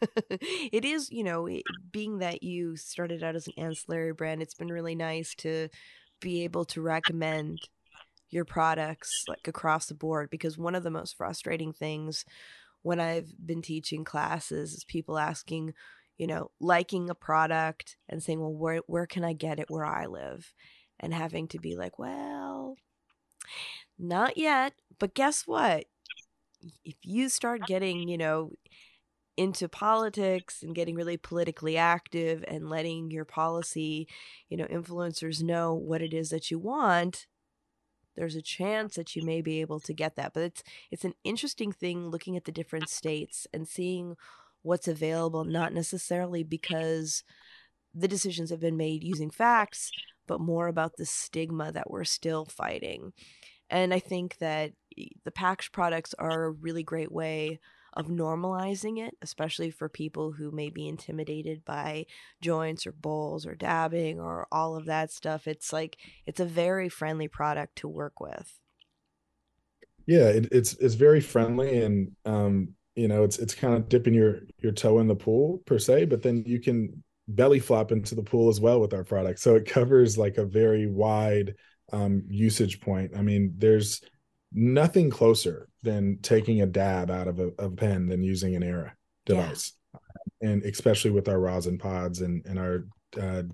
[0.30, 1.48] It is you know
[1.90, 5.68] being that you started out as an ancillary brand it's been really nice to
[6.20, 7.58] be able to recommend
[8.30, 12.24] your products like across the board because one of the most frustrating things
[12.82, 15.74] when I've been teaching classes is people asking,
[16.18, 19.84] you know, liking a product and saying, "Well, where where can I get it where
[19.84, 20.52] I live?"
[21.00, 22.76] and having to be like, "Well,
[23.98, 25.86] not yet, but guess what?
[26.84, 28.52] If you start getting, you know,
[29.36, 34.08] into politics and getting really politically active and letting your policy,
[34.48, 37.26] you know, influencers know what it is that you want,
[38.16, 40.32] there's a chance that you may be able to get that.
[40.34, 44.16] But it's it's an interesting thing looking at the different states and seeing
[44.62, 47.22] what's available, not necessarily because
[47.94, 49.90] the decisions have been made using facts,
[50.26, 53.12] but more about the stigma that we're still fighting.
[53.70, 57.60] And I think that eh, the PAX products are a really great way
[57.96, 62.04] of normalizing it, especially for people who may be intimidated by
[62.42, 65.48] joints or bowls or dabbing or all of that stuff.
[65.48, 68.60] It's like it's a very friendly product to work with.
[70.06, 74.14] Yeah, it, it's it's very friendly and um, you know it's it's kind of dipping
[74.14, 78.14] your your toe in the pool per se, but then you can belly flop into
[78.14, 79.40] the pool as well with our product.
[79.40, 81.54] So it covers like a very wide
[81.92, 83.12] um, usage point.
[83.16, 84.00] I mean, there's
[84.52, 88.92] nothing closer than taking a dab out of a, a pen than using an era
[89.24, 89.72] device.
[89.94, 90.50] Yeah.
[90.50, 93.44] and especially with our rosin pods and, and our uh,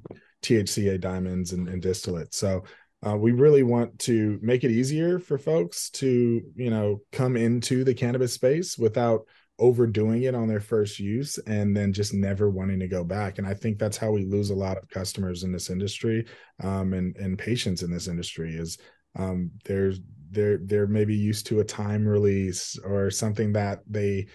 [0.42, 2.34] thca diamonds and, and distillates.
[2.34, 2.64] So
[3.06, 7.84] uh, we really want to make it easier for folks to you know come into
[7.84, 9.26] the cannabis space without
[9.58, 13.38] overdoing it on their first use and then just never wanting to go back.
[13.38, 16.26] And i think that's how we lose a lot of customers in this industry
[16.62, 18.78] um, and and patients in this industry is
[19.18, 20.00] um, there's
[20.32, 24.26] they're they're maybe used to a time release or something that they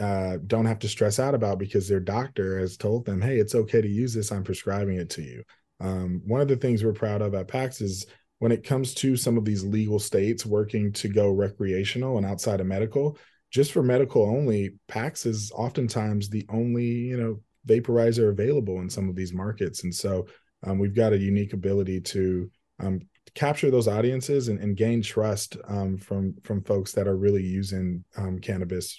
[0.00, 3.54] uh, don't have to stress out about because their doctor has told them, "Hey, it's
[3.54, 4.32] okay to use this.
[4.32, 5.42] I'm prescribing it to you."
[5.80, 8.06] Um, one of the things we're proud of at PAX is
[8.38, 12.60] when it comes to some of these legal states working to go recreational and outside
[12.60, 13.18] of medical,
[13.50, 19.08] just for medical only, PAX is oftentimes the only you know vaporizer available in some
[19.08, 20.26] of these markets, and so
[20.62, 23.00] um, we've got a unique ability to um,
[23.34, 28.04] capture those audiences and, and gain trust um, from from folks that are really using
[28.16, 28.98] um, cannabis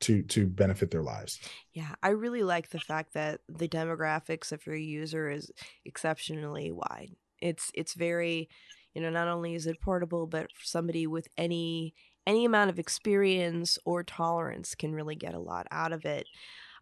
[0.00, 1.40] to to benefit their lives.
[1.72, 5.50] Yeah, I really like the fact that the demographics of your user is
[5.84, 7.10] exceptionally wide.
[7.40, 8.48] It's it's very,
[8.94, 11.94] you know, not only is it portable, but somebody with any
[12.26, 16.26] any amount of experience or tolerance can really get a lot out of it.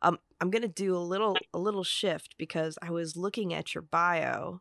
[0.03, 3.83] Um, I'm gonna do a little a little shift because I was looking at your
[3.83, 4.59] bio,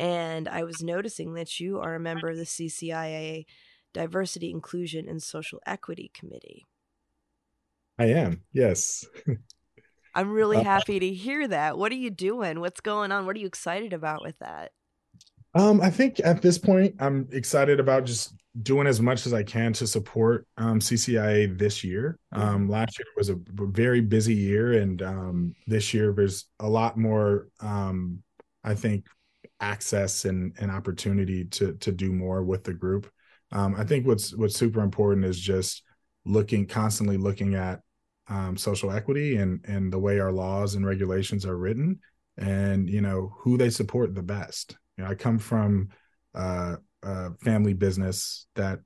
[0.00, 3.44] and I was noticing that you are a member of the CCIA
[3.92, 6.66] Diversity, Inclusion, and Social Equity Committee.
[7.98, 9.04] I am, yes.
[10.14, 11.76] I'm really uh, happy to hear that.
[11.76, 12.60] What are you doing?
[12.60, 13.26] What's going on?
[13.26, 14.72] What are you excited about with that?
[15.54, 18.32] Um, I think at this point, I'm excited about just
[18.62, 22.18] doing as much as I can to support um, CCIA this year.
[22.32, 22.70] Um, mm-hmm.
[22.70, 27.48] last year was a very busy year, and um, this year there's a lot more.
[27.60, 28.22] Um,
[28.64, 29.04] I think
[29.60, 33.10] access and, and opportunity to to do more with the group.
[33.52, 35.82] Um, I think what's what's super important is just
[36.24, 37.80] looking constantly looking at
[38.28, 42.00] um, social equity and and the way our laws and regulations are written,
[42.38, 44.76] and you know who they support the best.
[44.96, 45.88] You know, I come from
[46.34, 48.80] uh, a family business that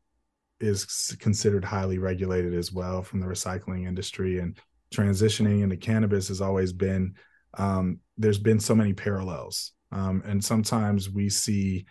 [0.61, 4.59] is considered highly regulated as well from the recycling industry and
[4.95, 7.15] transitioning into cannabis has always been
[7.59, 11.87] um, there's been so many parallels um, and sometimes we see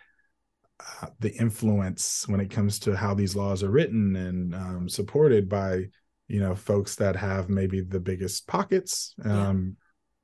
[0.80, 5.48] uh, the influence when it comes to how these laws are written and um, supported
[5.48, 5.84] by
[6.28, 9.76] you know folks that have maybe the biggest pockets um,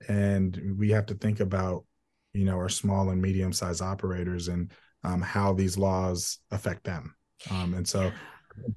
[0.08, 0.14] yeah.
[0.14, 1.84] and we have to think about
[2.32, 4.70] you know our small and medium sized operators and
[5.04, 7.14] um, how these laws affect them.
[7.50, 8.12] Um, and so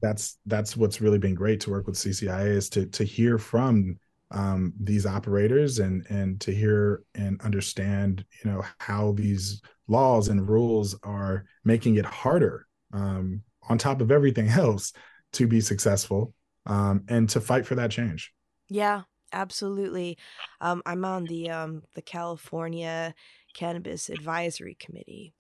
[0.02, 3.98] that's that's what's really been great to work with CCIA is to to hear from
[4.32, 10.50] um, these operators and and to hear and understand you know how these laws and
[10.50, 14.94] rules are making it harder um, on top of everything else
[15.34, 16.34] to be successful
[16.66, 18.34] um, and to fight for that change.
[18.70, 20.18] Yeah, absolutely.
[20.62, 23.14] Um, I'm on the um, the California
[23.54, 25.34] Cannabis Advisory Committee,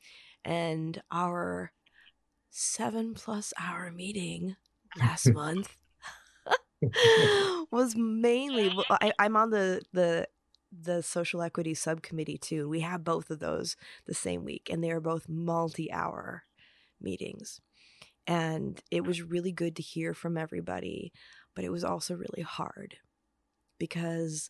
[0.43, 1.71] and our
[2.49, 4.55] seven plus hour meeting
[4.99, 5.75] last month
[7.71, 10.27] was mainly I, I'm on the the
[10.71, 12.67] the social equity subcommittee too.
[12.67, 16.43] We have both of those the same week, and they are both multi-hour
[16.99, 17.61] meetings.
[18.25, 21.11] And it was really good to hear from everybody,
[21.55, 22.95] but it was also really hard
[23.77, 24.49] because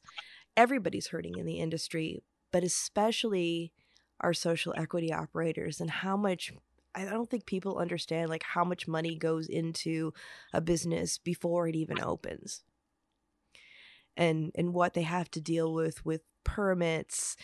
[0.56, 3.74] everybody's hurting in the industry, but especially
[4.22, 6.54] our social equity operators and how much
[6.96, 10.14] I don't think people understand like how much money goes into
[10.54, 12.62] a business before it even opens.
[14.16, 17.36] And and what they have to deal with with permits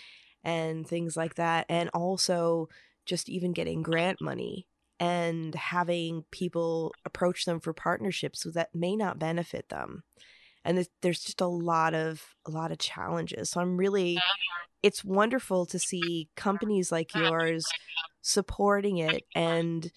[0.44, 2.70] and things like that and also
[3.06, 4.68] just even getting grant money
[5.00, 10.04] and having people approach them for partnerships that may not benefit them.
[10.66, 13.50] And there's just a lot of a lot of challenges.
[13.50, 14.66] So i'm really uh-huh.
[14.84, 17.66] it's wonderful to see companies like yours
[18.22, 19.92] supporting it and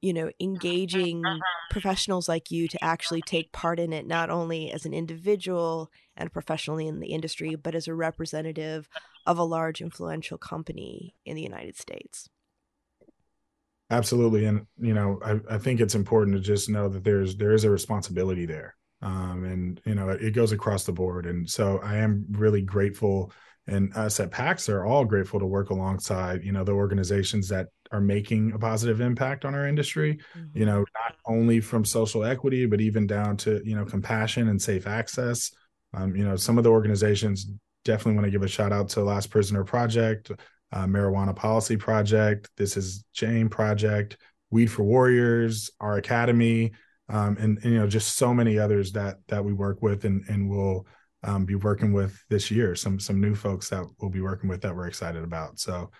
[0.00, 1.22] you know engaging
[1.70, 6.32] professionals like you to actually take part in it not only as an individual and
[6.32, 8.88] professionally in the industry but as a representative
[9.26, 12.28] of a large influential company in the united states.
[13.90, 17.52] Absolutely and you know I, I think it's important to just know that there's there
[17.52, 21.78] is a responsibility there um, and you know it goes across the board and so
[21.82, 23.32] i am really grateful
[23.66, 27.68] and us at pax are all grateful to work alongside you know the organizations that
[27.92, 30.58] are making a positive impact on our industry mm-hmm.
[30.58, 34.60] you know not only from social equity but even down to you know compassion and
[34.60, 35.50] safe access
[35.94, 37.46] um, you know some of the organizations
[37.84, 40.30] definitely want to give a shout out to last prisoner project
[40.72, 44.16] uh, marijuana policy project this is jane project
[44.50, 46.72] weed for warriors our academy
[47.08, 50.24] um, and, and, you know just so many others that that we work with and
[50.28, 50.86] and will
[51.24, 54.60] um, be working with this year some some new folks that we'll be working with
[54.60, 55.58] that we're excited about.
[55.58, 55.90] So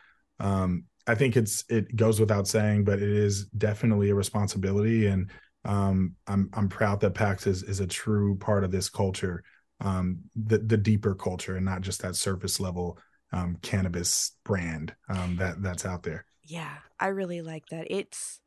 [0.41, 5.07] um, i think it's it goes without saying but it is definitely a responsibility.
[5.07, 5.31] And
[5.65, 9.43] um, i'm i'm proud that pax is is a true part of this culture
[9.81, 12.99] um, the the deeper culture and not just that surface level
[13.33, 16.25] um, cannabis brand um, that that's out there.
[16.45, 17.87] Yeah i really like that.
[17.91, 18.41] It's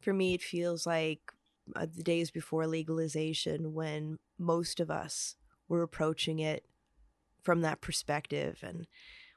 [0.00, 1.20] for me it feels like
[1.74, 5.34] uh, the days before legalization when most of us
[5.68, 6.64] were approaching it
[7.42, 8.86] from that perspective and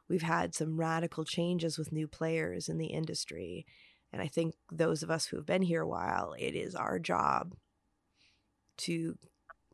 [0.07, 3.65] we've had some radical changes with new players in the industry
[4.11, 6.99] and i think those of us who have been here a while it is our
[6.99, 7.53] job
[8.77, 9.17] to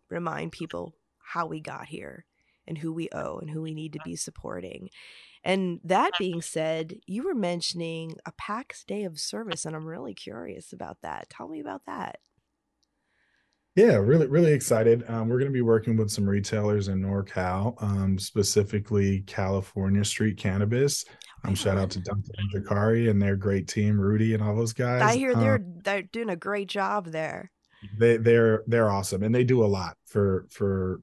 [0.10, 2.26] remind people how we got here
[2.68, 4.90] and who we owe and who we need to be supporting.
[5.44, 10.16] And that being said, you were mentioning a PAX day of service, and I'm really
[10.16, 11.30] curious about that.
[11.30, 12.20] Tell me about that.
[13.76, 15.04] Yeah, really, really excited.
[15.10, 20.38] Um, we're going to be working with some retailers in NorCal, um, specifically California Street
[20.38, 21.04] Cannabis.
[21.44, 24.72] Um, shout out to Duncan and Jakari and their great team, Rudy and all those
[24.72, 25.02] guys.
[25.02, 27.52] I hear they're Um, they're doing a great job there.
[28.00, 31.02] they they're they're awesome and they do a lot for for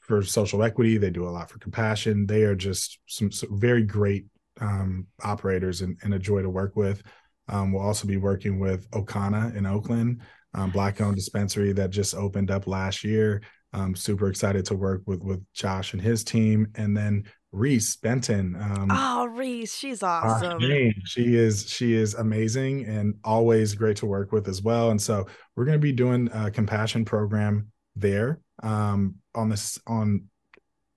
[0.00, 3.82] for social equity they do a lot for compassion they are just some, some very
[3.82, 4.24] great
[4.60, 7.02] um, operators and, and, a joy to work with
[7.48, 10.20] um, we'll also be working with okana in oakland
[10.58, 13.42] um, black owned dispensary that just opened up last year.
[13.72, 16.68] I'm super excited to work with with josh and his team.
[16.74, 20.60] And then reese benton um, oh reese she's awesome.
[21.06, 24.90] she is she is amazing and always great to work with as well.
[24.90, 28.40] And so we're going to be doing a compassion program there.
[28.62, 30.24] Um, on this on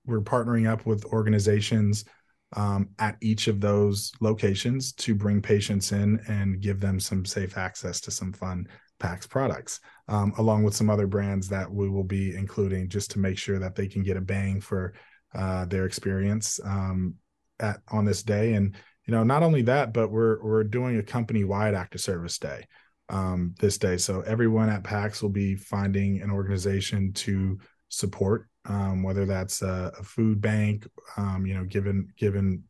[0.05, 2.05] we're partnering up with organizations
[2.53, 7.57] um, at each of those locations to bring patients in and give them some safe
[7.57, 8.67] access to some fun
[9.01, 13.19] PAX products, um, along with some other brands that we will be including just to
[13.19, 14.93] make sure that they can get a bang for
[15.35, 17.15] uh, their experience um,
[17.59, 18.53] at on this day.
[18.53, 18.75] And
[19.05, 22.65] you know, not only that, but we're we're doing a company wide active service day
[23.09, 23.97] um, this day.
[23.97, 29.91] So everyone at PAX will be finding an organization to support, um, whether that's a,
[29.99, 30.87] a food bank,
[31.17, 32.63] um, you know, giving giving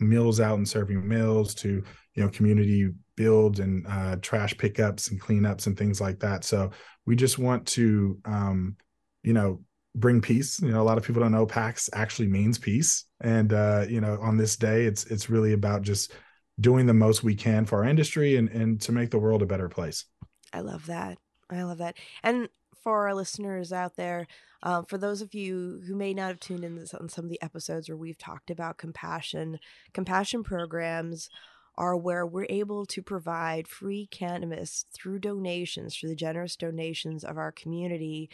[0.00, 1.82] meals out and serving meals to
[2.14, 6.44] you know community builds and uh, trash pickups and cleanups and things like that.
[6.44, 6.70] So
[7.06, 8.76] we just want to, um,
[9.22, 9.60] you know,
[9.94, 10.60] bring peace.
[10.60, 14.00] You know, a lot of people don't know PAX actually means peace, and uh, you
[14.00, 16.12] know, on this day, it's it's really about just
[16.60, 19.46] doing the most we can for our industry and and to make the world a
[19.46, 20.04] better place.
[20.52, 21.18] I love that.
[21.50, 21.96] I love that.
[22.22, 22.48] And
[22.82, 24.26] for our listeners out there,
[24.62, 27.42] um, for those of you who may not have tuned in on some of the
[27.42, 29.58] episodes where we've talked about compassion,
[29.92, 31.28] compassion programs
[31.76, 37.36] are where we're able to provide free cannabis through donations, through the generous donations of
[37.36, 38.30] our community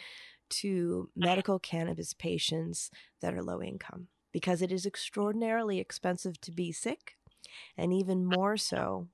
[0.49, 6.71] to medical cannabis patients that are low income because it is extraordinarily expensive to be
[6.71, 7.15] sick
[7.77, 9.07] and even uh, more so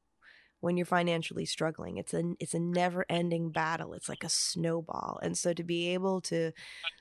[0.59, 1.97] when you're financially struggling.
[1.97, 3.93] It's a it's a never ending battle.
[3.93, 5.19] It's like a snowball.
[5.21, 6.51] And so to be able to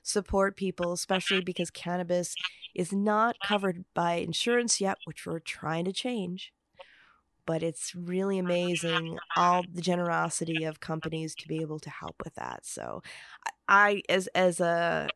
[0.03, 2.35] support people especially because cannabis
[2.75, 6.53] is not covered by insurance yet which we're trying to change
[7.47, 12.35] but it's really amazing all the generosity of companies to be able to help with
[12.35, 13.03] that so
[13.69, 15.09] i as as a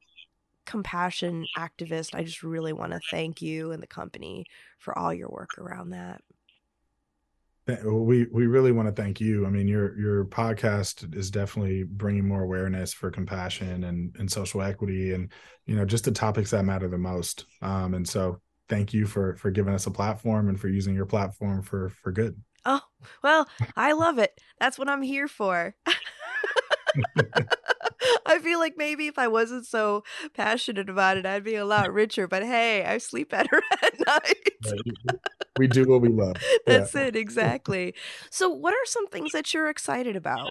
[0.66, 4.44] compassion activist i just really want to thank you and the company
[4.78, 6.20] for all your work around that.
[7.84, 9.46] We we really want to thank you.
[9.46, 14.62] I mean your your podcast is definitely bringing more awareness for compassion and and social
[14.62, 15.30] equity and
[15.66, 18.40] you know just the topics that matter the most um and so
[18.70, 22.12] thank you for for giving us a platform and for using your platform for for
[22.12, 22.80] good oh
[23.22, 23.46] well
[23.76, 25.74] i love it that's what i'm here for
[28.26, 30.04] I feel like maybe if I wasn't so
[30.34, 32.26] passionate about it, I'd be a lot richer.
[32.26, 34.82] But hey, I sleep better at night.
[35.58, 36.36] we do what we love.
[36.66, 37.02] That's yeah.
[37.02, 37.94] it, exactly.
[38.30, 40.50] So, what are some things that you're excited about?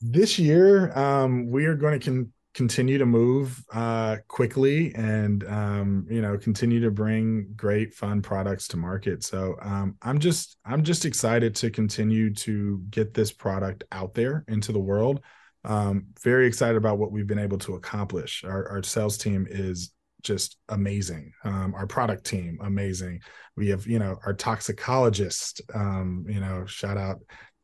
[0.00, 6.22] This year, um, we are going to continue to move uh, quickly and um, you
[6.22, 9.22] know continue to bring great fun products to market.
[9.22, 14.42] So um, i'm just i'm just excited to continue to get this product out there
[14.48, 15.20] into the world.
[15.64, 18.42] Um, very excited about what we've been able to accomplish.
[18.42, 19.92] Our, our sales team is
[20.22, 21.32] just amazing.
[21.44, 23.20] Um, our product team amazing.
[23.56, 27.18] We have you know our toxicologist um, you know shout out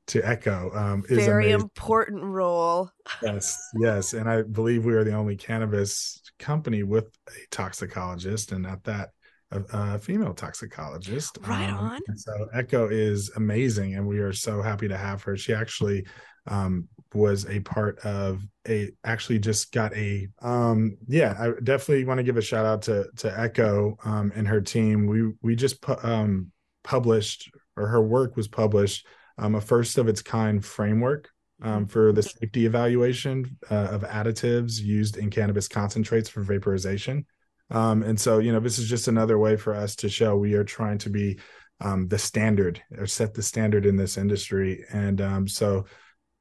[0.08, 1.60] to echo um, is very amazing.
[1.60, 2.90] important role.
[3.22, 8.66] yes, yes, and I believe we are the only cannabis company with a toxicologist, and
[8.66, 9.10] at that,
[9.50, 11.38] a, a female toxicologist.
[11.42, 11.78] Right um,
[12.08, 12.16] on.
[12.16, 15.36] So Echo is amazing, and we are so happy to have her.
[15.36, 16.06] She actually
[16.46, 22.18] um, was a part of a actually just got a um yeah i definitely want
[22.18, 25.80] to give a shout out to to echo um and her team we we just
[25.82, 26.50] pu- um
[26.84, 29.06] published or her work was published
[29.38, 31.28] um, a first of its kind framework
[31.62, 37.24] um, for the safety evaluation uh, of additives used in cannabis concentrates for vaporization.
[37.70, 40.54] Um, and so, you know, this is just another way for us to show we
[40.54, 41.38] are trying to be
[41.80, 44.84] um, the standard or set the standard in this industry.
[44.92, 45.86] And um, so,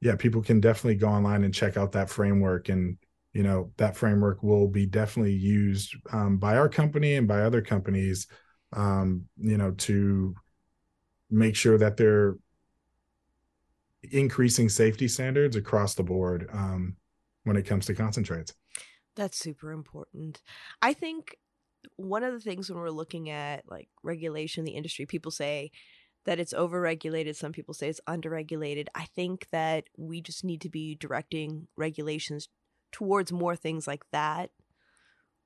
[0.00, 2.68] yeah, people can definitely go online and check out that framework.
[2.68, 2.98] And,
[3.32, 7.62] you know, that framework will be definitely used um, by our company and by other
[7.62, 8.26] companies,
[8.72, 10.34] um, you know, to
[11.30, 12.36] make sure that they're
[14.10, 16.96] increasing safety standards across the board um,
[17.44, 18.54] when it comes to concentrates.
[19.16, 20.42] That's super important.
[20.80, 21.36] I think
[21.96, 25.70] one of the things when we're looking at like regulation, in the industry, people say
[26.24, 27.36] that it's overregulated.
[27.36, 28.86] Some people say it's underregulated.
[28.94, 32.48] I think that we just need to be directing regulations
[32.92, 34.50] towards more things like that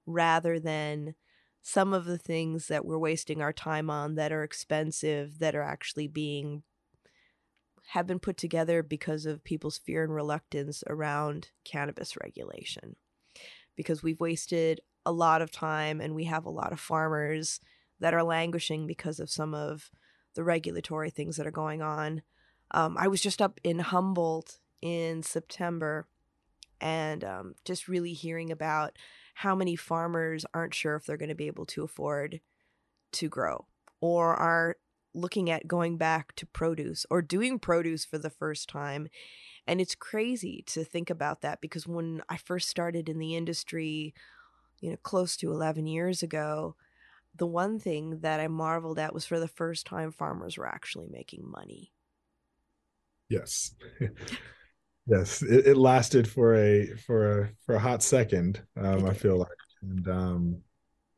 [0.06, 1.14] rather than
[1.62, 5.62] some of the things that we're wasting our time on that are expensive that are
[5.62, 6.62] actually being
[7.90, 12.96] have been put together because of people's fear and reluctance around cannabis regulation
[13.76, 17.60] because we've wasted a lot of time and we have a lot of farmers
[18.00, 19.90] that are languishing because of some of
[20.34, 22.22] the regulatory things that are going on.
[22.72, 26.08] Um, I was just up in Humboldt in September
[26.80, 28.96] and um, just really hearing about
[29.34, 32.40] how many farmers aren't sure if they're going to be able to afford
[33.12, 33.66] to grow
[34.00, 34.76] or are
[35.16, 39.08] looking at going back to produce or doing produce for the first time.
[39.66, 44.14] And it's crazy to think about that because when I first started in the industry,
[44.80, 46.76] you know, close to 11 years ago,
[47.34, 51.08] the one thing that I marveled at was for the first time farmers were actually
[51.10, 51.92] making money.
[53.28, 53.74] Yes.
[55.06, 55.42] yes.
[55.42, 59.48] It, it, lasted for a for a for a hot second, um, I feel like.
[59.82, 60.62] And um,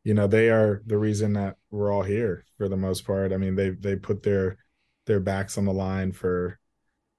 [0.08, 3.30] you know, they are the reason that we're all here for the most part.
[3.30, 4.56] I mean, they they put their
[5.04, 6.58] their backs on the line for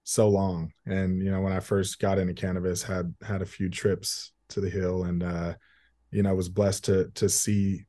[0.05, 0.73] so long.
[0.87, 4.59] And, you know, when I first got into cannabis, had had a few trips to
[4.59, 5.53] the hill and uh
[6.09, 7.85] you know, was blessed to to see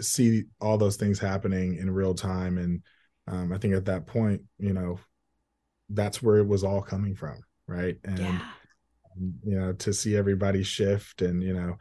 [0.00, 2.58] see all those things happening in real time.
[2.58, 2.82] And
[3.28, 4.98] um, I think at that point, you know,
[5.88, 7.38] that's where it was all coming from,
[7.68, 7.96] right?
[8.02, 8.40] And yeah.
[9.44, 11.76] You know, to see everybody shift and you know,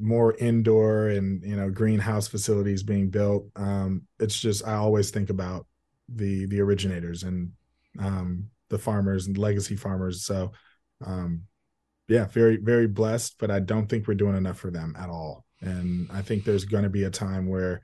[0.00, 3.46] more indoor and you know greenhouse facilities being built.
[3.56, 5.66] Um, it's just I always think about
[6.08, 7.50] the the originators and
[7.98, 10.24] um, the farmers and legacy farmers.
[10.24, 10.52] So
[11.04, 11.42] um,
[12.08, 15.44] yeah, very, very blessed, but I don't think we're doing enough for them at all.
[15.60, 17.80] And I think there's going to be a time where,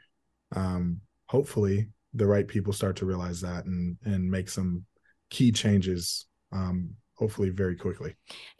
[0.54, 4.84] um, hopefully, the right people start to realize that and and make some
[5.30, 6.26] key changes.
[6.52, 8.14] Um, hopefully, very quickly.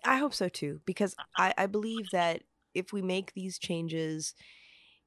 [0.05, 2.43] I hope so too, because I, I believe that
[2.75, 4.35] if we make these changes,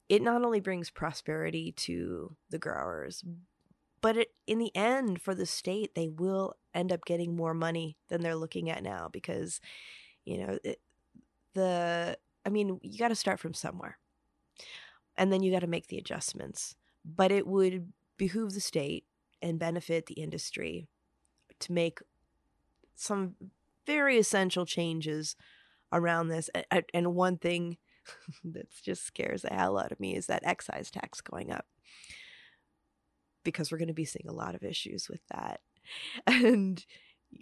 [0.10, 3.24] it not only brings prosperity to the growers,
[4.02, 7.98] but it, in the end, for the state, they will end up getting more money
[8.10, 9.62] than they're looking at now because
[10.26, 10.80] you know it,
[11.54, 13.98] the i mean you got to start from somewhere
[15.18, 19.06] and then you got to make the adjustments but it would behoove the state
[19.42, 20.88] and benefit the industry
[21.60, 22.00] to make
[22.96, 23.36] some
[23.86, 25.36] very essential changes
[25.96, 26.50] around this
[26.94, 27.78] and one thing
[28.44, 31.66] that just scares the hell out of me is that excise tax going up
[33.44, 35.62] because we're going to be seeing a lot of issues with that
[36.28, 36.86] and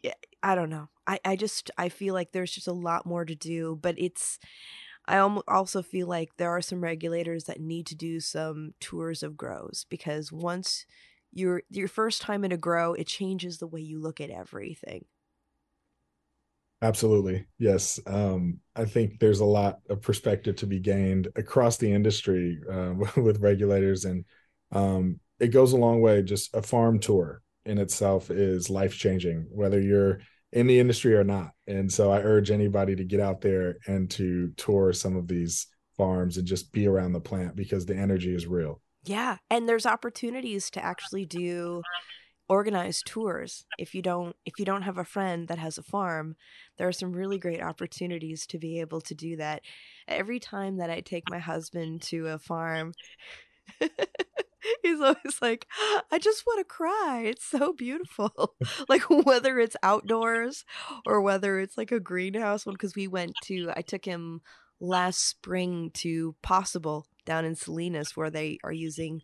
[0.01, 0.89] yeah, I don't know.
[1.06, 4.39] I, I just I feel like there's just a lot more to do, but it's
[5.06, 9.36] I also feel like there are some regulators that need to do some tours of
[9.36, 10.86] grows because once
[11.34, 15.06] you're your first time in a grow, it changes the way you look at everything.
[16.84, 17.45] Absolutely.
[17.59, 17.97] Yes.
[18.05, 22.93] Um, I think there's a lot of perspective to be gained across the industry uh,
[23.21, 24.03] with regulators.
[24.03, 24.25] And
[24.73, 29.47] um, it goes a long way, just a farm tour in itself is life changing,
[29.49, 30.19] whether you're
[30.51, 31.51] in the industry or not.
[31.67, 35.67] And so I urge anybody to get out there and to tour some of these
[35.95, 38.81] farms and just be around the plant because the energy is real.
[39.05, 39.38] Yeah.
[39.49, 41.81] And there's opportunities to actually do
[42.50, 46.36] organized tours if you don't if you don't have a friend that has a farm
[46.78, 49.62] there are some really great opportunities to be able to do that
[50.08, 52.91] every time that i take my husband to a farm
[54.82, 55.68] he's always like,
[56.12, 57.24] I just want to cry.
[57.26, 58.56] It's so beautiful.
[58.89, 60.66] like whether it's outdoors
[61.06, 64.41] or whether it's like a greenhouse one, because we went to, I took him
[64.80, 69.22] last spring to Possible down in Salinas, where they are using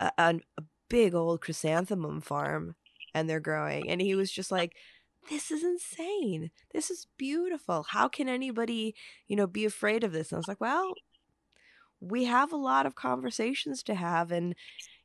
[0.00, 2.74] a, a, a big old chrysanthemum farm
[3.14, 3.88] and they're growing.
[3.88, 4.74] And he was just like,
[5.30, 6.50] this is insane.
[6.72, 7.84] This is beautiful.
[7.90, 8.94] How can anybody,
[9.26, 10.30] you know, be afraid of this?
[10.30, 10.94] And I was like, well,
[12.00, 14.54] we have a lot of conversations to have and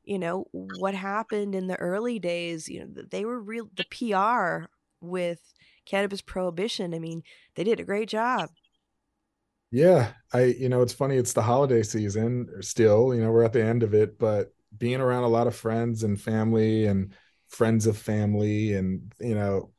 [0.04, 4.66] you know what happened in the early days you know they were real the pr
[5.02, 5.54] with
[5.86, 7.24] cannabis prohibition i mean
[7.56, 8.50] they did a great job
[9.72, 13.54] yeah i you know it's funny it's the holiday season still you know we're at
[13.54, 17.14] the end of it but being around a lot of friends and family and
[17.50, 19.70] friends of family and you know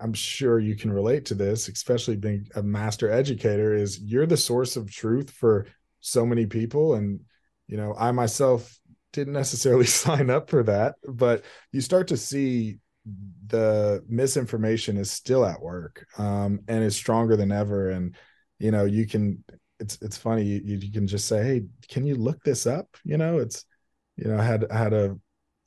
[0.00, 4.36] i'm sure you can relate to this especially being a master educator is you're the
[4.36, 5.66] source of truth for
[6.00, 6.94] so many people.
[6.94, 7.20] And
[7.68, 8.78] you know i myself
[9.12, 12.78] didn't necessarily sign up for that but you start to see
[13.46, 17.90] the misinformation is still at work um, and is stronger than ever.
[17.90, 18.14] And
[18.58, 19.42] you know you can
[19.80, 22.96] it's it's funny you, you can just say hey can you look this up?
[23.04, 23.64] You know it's
[24.16, 25.16] you know i had I had a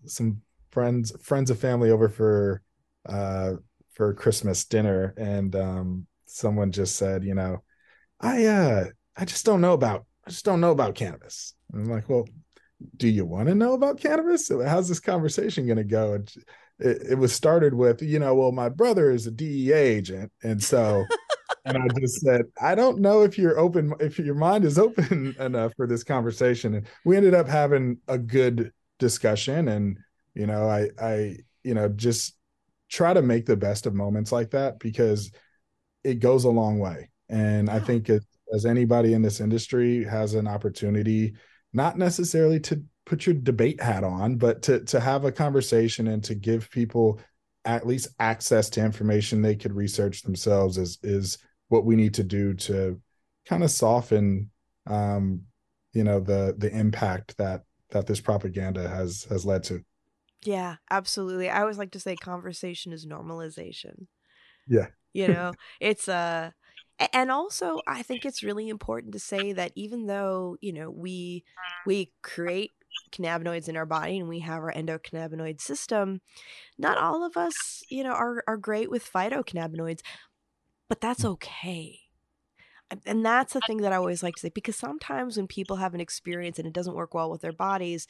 [0.05, 0.41] some
[0.71, 2.61] friends friends of family over for
[3.07, 3.53] uh
[3.93, 5.13] for christmas dinner.
[5.17, 7.63] And um someone just said you know
[8.19, 8.85] i uh
[9.15, 11.53] i just don't know about i just don't know about cannabis.
[11.71, 12.27] And i'm like well
[12.97, 14.49] do you want to know about cannabis?
[14.49, 16.21] How's this conversation going to go
[16.79, 20.61] it, it was started with you know well my brother is a dea agent and
[20.61, 21.05] so
[21.65, 25.35] and I just said, I don't know if you're open, if your mind is open
[25.39, 26.75] enough for this conversation.
[26.75, 29.67] And we ended up having a good discussion.
[29.67, 29.97] And,
[30.35, 32.35] you know, I, I, you know, just
[32.89, 35.31] try to make the best of moments like that because
[36.03, 37.09] it goes a long way.
[37.29, 41.33] And I think it, as anybody in this industry has an opportunity,
[41.73, 46.23] not necessarily to put your debate hat on, but to to have a conversation and
[46.23, 47.19] to give people
[47.65, 51.39] at least access to information they could research themselves is is
[51.69, 52.99] what we need to do to
[53.45, 54.49] kind of soften
[54.87, 55.41] um
[55.93, 59.83] you know the the impact that that this propaganda has has led to.
[60.43, 61.49] Yeah absolutely.
[61.49, 64.07] I always like to say conversation is normalization.
[64.67, 64.87] Yeah.
[65.13, 66.51] You know it's uh
[67.13, 71.43] and also i think it's really important to say that even though you know we
[71.85, 72.71] we create
[73.11, 76.21] cannabinoids in our body and we have our endocannabinoid system
[76.77, 80.01] not all of us you know are are great with phytocannabinoids
[80.87, 81.29] but that's mm.
[81.31, 81.99] okay.
[83.05, 85.95] And that's the thing that I always like to say because sometimes when people have
[85.95, 88.07] an experience and it doesn't work well with their bodies,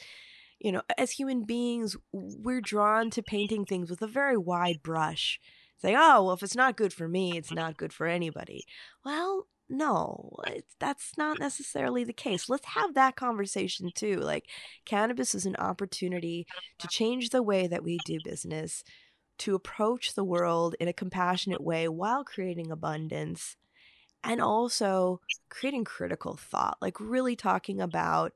[0.59, 5.39] you know, as human beings, we're drawn to painting things with a very wide brush.
[5.77, 8.65] Say, oh, well, if it's not good for me, it's not good for anybody.
[9.03, 10.31] Well, no,
[10.79, 12.49] that's not necessarily the case.
[12.49, 14.17] Let's have that conversation too.
[14.17, 14.45] Like,
[14.85, 16.45] cannabis is an opportunity
[16.79, 18.83] to change the way that we do business,
[19.39, 23.57] to approach the world in a compassionate way while creating abundance
[24.23, 28.33] and also creating critical thought like really talking about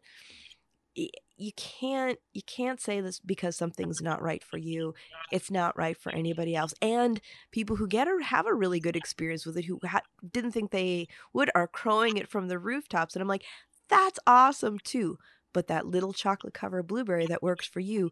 [0.96, 4.94] you can't you can't say this because something's not right for you
[5.32, 7.22] it's not right for anybody else and
[7.52, 10.72] people who get or have a really good experience with it who ha- didn't think
[10.72, 13.46] they would are crowing it from the rooftops and i'm like
[13.90, 15.18] that's awesome too
[15.54, 18.12] but that little chocolate covered blueberry that works for you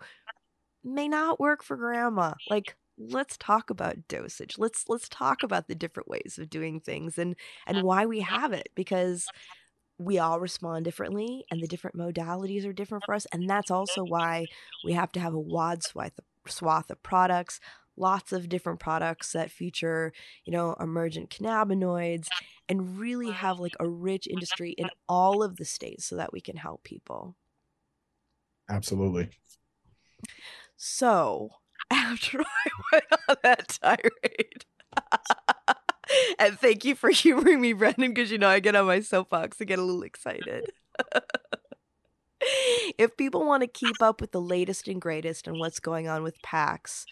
[0.84, 2.34] may not work for grandma.
[2.50, 4.58] Like let's talk about dosage.
[4.58, 8.54] Let's let's talk about the different ways of doing things and and why we have
[8.54, 9.28] it because
[10.00, 14.04] we all respond differently and the different modalities are different for us and that's also
[14.04, 14.46] why
[14.84, 17.60] we have to have a wide swath of, swath of products
[17.96, 20.14] lots of different products that feature
[20.46, 22.28] you know emergent cannabinoids
[22.70, 26.40] and really have like a rich industry in all of the states so that we
[26.40, 27.36] can help people
[28.70, 29.30] absolutely
[30.78, 31.50] so,
[31.92, 34.66] after I went on that tirade,
[36.40, 39.60] and thank you for humoring me, Brendan, because you know I get on my soapbox
[39.60, 40.72] and get a little excited.
[42.98, 46.24] if people want to keep up with the latest and greatest and what's going on
[46.24, 47.06] with PAX,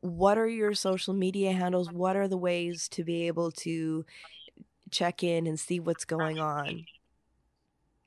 [0.00, 1.90] what are your social media handles?
[1.90, 4.04] What are the ways to be able to
[4.90, 6.86] check in and see what's going on?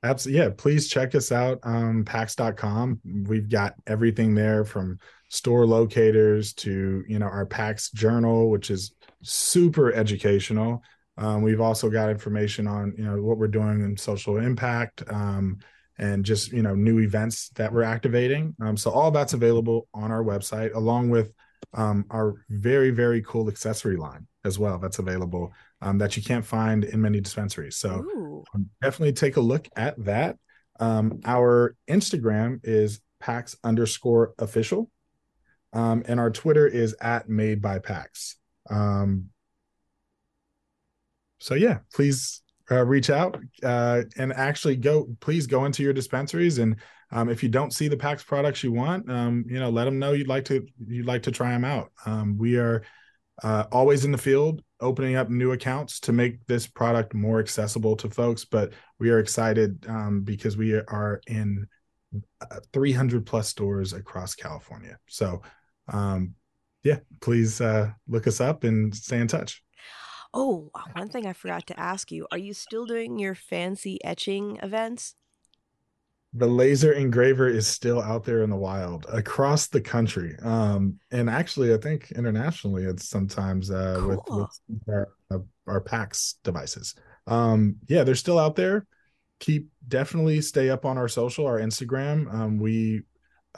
[0.03, 0.43] Absolutely.
[0.43, 0.49] Yeah.
[0.55, 2.99] Please check us out um, pax.com.
[3.27, 4.99] We've got everything there from
[5.29, 10.83] store locators to, you know, our PAX journal, which is super educational.
[11.17, 15.59] Um, we've also got information on, you know, what we're doing in social impact um,
[15.99, 18.55] and just, you know, new events that we're activating.
[18.59, 21.31] Um, so all that's available on our website, along with
[21.73, 26.45] um, our very, very cool accessory line as well that's available um, that you can't
[26.45, 27.77] find in many dispensaries.
[27.77, 30.37] So um, definitely take a look at that.
[30.79, 34.89] Um, our Instagram is PAX underscore official.
[35.73, 38.35] Um, and our Twitter is at made by PAX.
[38.69, 39.27] Um,
[41.39, 46.57] so yeah, please uh, reach out uh, and actually go, please go into your dispensaries.
[46.57, 46.75] And
[47.11, 50.13] um, if you don't see the PAX products you want, you know, let them know
[50.13, 51.91] you'd like to, you'd like to try them out.
[52.37, 52.83] we are
[53.43, 57.95] uh, always in the field opening up new accounts to make this product more accessible
[57.95, 58.45] to folks.
[58.45, 61.67] But we are excited um, because we are in
[62.41, 64.97] uh, 300 plus stores across california.
[65.07, 65.41] So
[65.87, 66.35] um,
[66.83, 69.63] yeah please uh, look us up and stay in touch.
[70.33, 74.57] Oh one thing i forgot to ask you are you still doing your fancy etching
[74.63, 75.15] events
[76.33, 81.29] the laser engraver is still out there in the wild across the country um and
[81.29, 84.39] actually i think internationally it's sometimes uh cool.
[84.39, 84.95] with, with
[85.29, 86.95] our, our pax devices.
[87.27, 88.85] Um yeah they're still out there.
[89.39, 92.33] Keep definitely stay up on our social our instagram.
[92.33, 93.03] Um we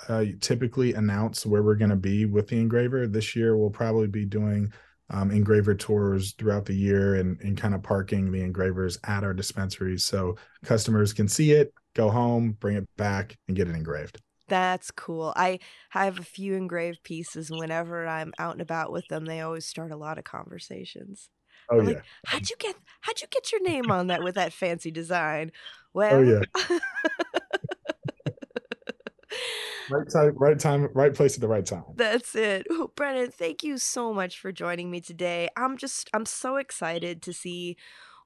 [0.10, 3.06] uh, typically announce where we're going to be with the engraver.
[3.06, 4.74] This year we'll probably be doing
[5.10, 9.34] um, engraver tours throughout the year and, and kind of parking the engravers at our
[9.34, 14.22] dispensaries so customers can see it, go home, bring it back, and get it engraved.
[14.50, 15.34] That's cool.
[15.36, 19.66] I have a few engraved pieces, whenever I'm out and about with them, they always
[19.66, 21.30] start a lot of conversations.
[21.70, 21.96] Oh I'm yeah.
[21.96, 25.52] like, how'd you get how'd you get your name on that with that fancy design?
[26.10, 26.44] Oh Well, yeah.
[29.90, 31.84] Right time, right time, right place at the right time.
[31.96, 32.68] That's it.
[32.72, 35.50] Ooh, Brennan, thank you so much for joining me today.
[35.58, 37.78] I'm just, I'm so excited to see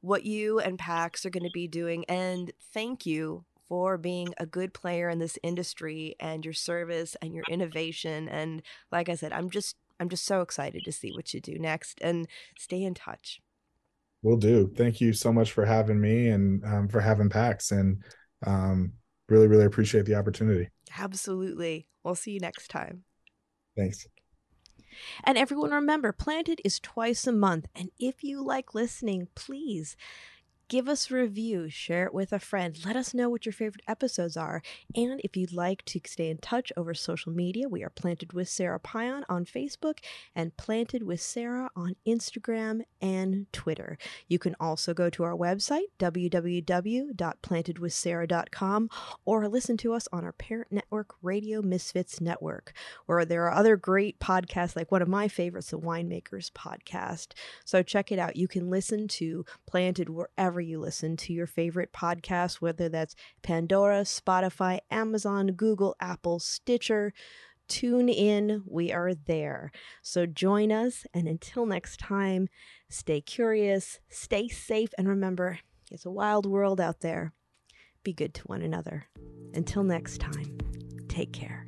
[0.01, 2.05] what you and PAX are going to be doing.
[2.05, 7.33] And thank you for being a good player in this industry and your service and
[7.33, 8.29] your innovation.
[8.29, 11.57] And like I said, I'm just, I'm just so excited to see what you do
[11.57, 12.27] next and
[12.57, 13.41] stay in touch.
[14.21, 14.71] Will do.
[14.75, 18.03] Thank you so much for having me and um, for having PAX and
[18.45, 18.93] um,
[19.29, 20.69] really, really appreciate the opportunity.
[20.97, 21.88] Absolutely.
[22.03, 23.03] We'll see you next time.
[23.75, 24.07] Thanks.
[25.23, 27.67] And everyone remember, Planted is twice a month.
[27.75, 29.95] And if you like listening, please
[30.70, 33.84] give us a review, share it with a friend, let us know what your favorite
[33.88, 34.63] episodes are.
[34.95, 38.49] And if you'd like to stay in touch over social media, we are Planted with
[38.49, 39.99] Sarah Pion on Facebook
[40.36, 43.97] and Planted with Sarah on Instagram and Twitter.
[44.28, 48.89] You can also go to our website, www.plantedwithsarah.com,
[49.26, 52.74] or listen to us on our parent network, Radio Misfits Network,
[53.05, 57.28] where there are other great podcasts, like one of my favorites, the Winemakers Podcast.
[57.63, 58.36] So check it out.
[58.36, 60.09] You can listen to Planted
[60.57, 67.13] wherever you listen to your favorite podcast, whether that's Pandora, Spotify, Amazon, Google, Apple, Stitcher.
[67.67, 69.71] Tune in, we are there.
[70.01, 72.49] So join us, and until next time,
[72.89, 75.59] stay curious, stay safe, and remember
[75.91, 77.33] it's a wild world out there.
[78.03, 79.05] Be good to one another.
[79.53, 80.57] Until next time,
[81.07, 81.67] take care.